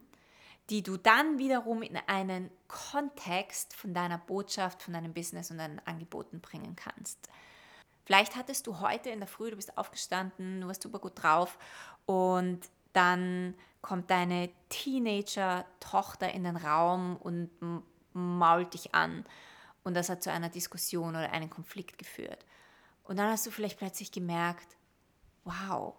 die 0.70 0.82
du 0.82 0.96
dann 0.96 1.38
wiederum 1.38 1.82
in 1.82 1.96
einen 2.08 2.50
Kontext 2.66 3.74
von 3.76 3.94
deiner 3.94 4.18
Botschaft, 4.18 4.82
von 4.82 4.94
deinem 4.94 5.14
Business 5.14 5.52
und 5.52 5.58
deinen 5.58 5.78
Angeboten 5.86 6.40
bringen 6.40 6.74
kannst. 6.74 7.28
Vielleicht 8.12 8.36
hattest 8.36 8.66
du 8.66 8.80
heute 8.80 9.08
in 9.08 9.20
der 9.20 9.26
Früh, 9.26 9.48
du 9.48 9.56
bist 9.56 9.78
aufgestanden, 9.78 10.60
du 10.60 10.66
warst 10.66 10.82
super 10.82 10.98
gut 10.98 11.12
drauf 11.14 11.56
und 12.04 12.60
dann 12.92 13.54
kommt 13.80 14.10
deine 14.10 14.50
Teenager-Tochter 14.68 16.30
in 16.30 16.44
den 16.44 16.58
Raum 16.58 17.16
und 17.16 17.48
mault 18.12 18.74
dich 18.74 18.94
an. 18.94 19.24
Und 19.82 19.94
das 19.94 20.10
hat 20.10 20.22
zu 20.22 20.30
einer 20.30 20.50
Diskussion 20.50 21.16
oder 21.16 21.32
einem 21.32 21.48
Konflikt 21.48 21.96
geführt. 21.96 22.44
Und 23.04 23.16
dann 23.16 23.30
hast 23.30 23.46
du 23.46 23.50
vielleicht 23.50 23.78
plötzlich 23.78 24.12
gemerkt, 24.12 24.76
wow, 25.44 25.94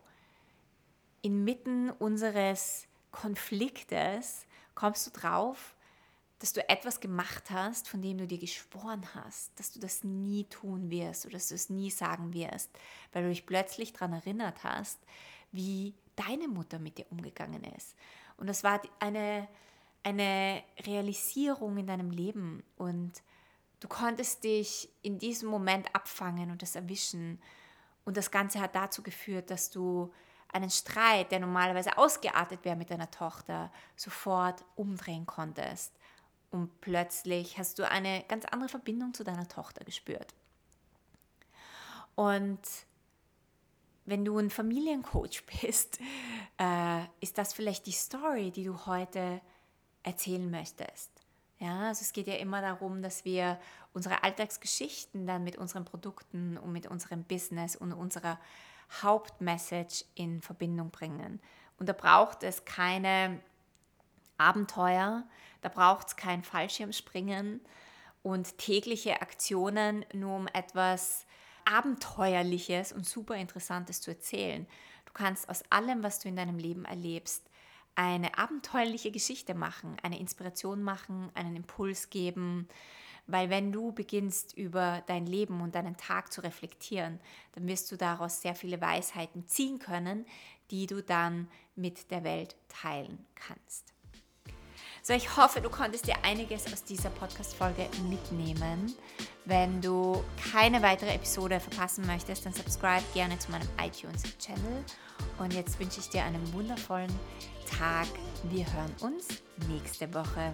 inmitten 1.23 1.89
unseres 1.89 2.85
Konfliktes 3.09 4.45
kommst 4.75 5.07
du 5.07 5.19
drauf, 5.19 5.73
dass 6.43 6.51
du 6.51 6.67
etwas 6.67 6.99
gemacht 6.99 7.51
hast, 7.51 7.87
von 7.87 8.01
dem 8.01 8.17
du 8.17 8.27
dir 8.27 8.37
geschworen 8.37 9.07
hast, 9.15 9.57
dass 9.57 9.71
du 9.71 9.79
das 9.79 10.03
nie 10.03 10.43
tun 10.43 10.91
wirst 10.91 11.25
oder 11.25 11.35
dass 11.35 11.47
du 11.47 11.55
es 11.55 11.69
nie 11.69 11.89
sagen 11.89 12.33
wirst, 12.33 12.69
weil 13.13 13.23
du 13.23 13.29
dich 13.29 13.45
plötzlich 13.45 13.93
daran 13.93 14.11
erinnert 14.11 14.61
hast, 14.65 14.99
wie 15.53 15.93
deine 16.17 16.49
Mutter 16.49 16.79
mit 16.79 16.97
dir 16.97 17.05
umgegangen 17.11 17.63
ist. 17.63 17.95
Und 18.35 18.47
das 18.47 18.61
war 18.61 18.81
eine, 18.99 19.47
eine 20.03 20.61
Realisierung 20.85 21.77
in 21.77 21.87
deinem 21.87 22.11
Leben 22.11 22.61
und 22.75 23.23
du 23.79 23.87
konntest 23.87 24.43
dich 24.43 24.89
in 25.01 25.19
diesem 25.19 25.47
Moment 25.47 25.95
abfangen 25.95 26.51
und 26.51 26.61
das 26.61 26.75
erwischen. 26.75 27.41
Und 28.03 28.17
das 28.17 28.31
Ganze 28.31 28.59
hat 28.59 28.75
dazu 28.75 29.01
geführt, 29.01 29.49
dass 29.49 29.69
du 29.69 30.11
einen 30.51 30.69
Streit, 30.69 31.31
der 31.31 31.39
normalerweise 31.39 31.97
ausgeartet 31.97 32.65
wäre 32.65 32.75
mit 32.75 32.89
deiner 32.89 33.09
Tochter, 33.09 33.71
sofort 33.95 34.65
umdrehen 34.75 35.25
konntest. 35.25 35.93
Und 36.53 36.81
plötzlich 36.81 37.57
hast 37.57 37.79
du 37.79 37.89
eine 37.89 38.23
ganz 38.27 38.45
andere 38.45 38.69
Verbindung 38.69 39.15
zu 39.15 39.23
deiner 39.23 39.47
Tochter 39.47 39.83
gespürt. 39.83 40.35
Und 42.13 42.59
wenn 44.05 44.23
du 44.23 44.37
ein 44.37 44.51
Familiencoach 44.51 45.45
bist, 45.61 45.99
äh, 46.59 47.01
ist 47.21 47.39
das 47.39 47.53
vielleicht 47.53 47.87
die 47.87 47.91
Story, 47.91 48.51
die 48.51 48.65
du 48.65 48.85
heute 48.85 49.41
erzählen 50.03 50.51
möchtest. 50.51 51.09
Ja, 51.57 51.87
also 51.87 52.01
es 52.01 52.13
geht 52.13 52.27
ja 52.27 52.35
immer 52.35 52.61
darum, 52.61 53.01
dass 53.01 53.25
wir 53.25 53.59
unsere 53.93 54.21
Alltagsgeschichten 54.21 55.25
dann 55.25 55.43
mit 55.43 55.57
unseren 55.57 55.85
Produkten 55.85 56.59
und 56.59 56.71
mit 56.71 56.85
unserem 56.85 57.23
Business 57.23 57.75
und 57.75 57.93
unserer 57.93 58.39
Hauptmessage 59.01 60.05
in 60.13 60.43
Verbindung 60.43 60.91
bringen. 60.91 61.41
Und 61.79 61.89
da 61.89 61.93
braucht 61.93 62.43
es 62.43 62.63
keine 62.63 63.41
Abenteuer, 64.43 65.23
da 65.61 65.69
braucht 65.69 66.07
es 66.07 66.15
kein 66.15 66.43
Fallschirmspringen 66.43 67.61
und 68.21 68.57
tägliche 68.57 69.21
Aktionen, 69.21 70.05
nur 70.13 70.35
um 70.35 70.47
etwas 70.47 71.25
Abenteuerliches 71.65 72.91
und 72.91 73.05
super 73.05 73.35
Interessantes 73.35 74.01
zu 74.01 74.11
erzählen. 74.11 74.67
Du 75.05 75.13
kannst 75.13 75.49
aus 75.49 75.63
allem, 75.69 76.03
was 76.03 76.19
du 76.19 76.27
in 76.27 76.35
deinem 76.35 76.57
Leben 76.57 76.85
erlebst, 76.85 77.49
eine 77.95 78.37
abenteuerliche 78.37 79.11
Geschichte 79.11 79.53
machen, 79.53 79.97
eine 80.01 80.19
Inspiration 80.19 80.81
machen, 80.81 81.29
einen 81.35 81.55
Impuls 81.55 82.09
geben, 82.09 82.67
weil 83.27 83.49
wenn 83.49 83.71
du 83.71 83.91
beginnst 83.91 84.57
über 84.57 85.03
dein 85.07 85.25
Leben 85.25 85.61
und 85.61 85.75
deinen 85.75 85.95
Tag 85.95 86.33
zu 86.33 86.41
reflektieren, 86.41 87.19
dann 87.53 87.67
wirst 87.67 87.91
du 87.91 87.95
daraus 87.95 88.41
sehr 88.41 88.55
viele 88.55 88.81
Weisheiten 88.81 89.47
ziehen 89.47 89.79
können, 89.79 90.25
die 90.71 90.87
du 90.87 91.01
dann 91.01 91.47
mit 91.75 92.11
der 92.11 92.23
Welt 92.23 92.55
teilen 92.67 93.25
kannst. 93.35 93.93
So, 95.05 95.11
ich 95.11 95.35
hoffe, 95.35 95.59
du 95.59 95.69
konntest 95.69 96.07
dir 96.07 96.15
einiges 96.23 96.65
aus 96.71 96.81
dieser 96.85 97.09
Podcast-Folge 97.09 97.89
mitnehmen. 98.09 98.95
Wenn 99.43 99.81
du 99.81 100.23
keine 100.53 100.81
weitere 100.81 101.13
Episode 101.13 101.59
verpassen 101.59 102.07
möchtest, 102.07 102.45
dann 102.45 102.53
subscribe 102.53 103.03
gerne 103.13 103.37
zu 103.37 103.51
meinem 103.51 103.67
iTunes-Channel. 103.85 104.85
Und 105.39 105.53
jetzt 105.53 105.77
wünsche 105.77 105.99
ich 105.99 106.07
dir 106.07 106.23
einen 106.23 106.53
wundervollen 106.53 107.11
Tag. 107.77 108.07
Wir 108.43 108.65
hören 108.73 108.95
uns 109.01 109.27
nächste 109.67 110.13
Woche. 110.13 110.53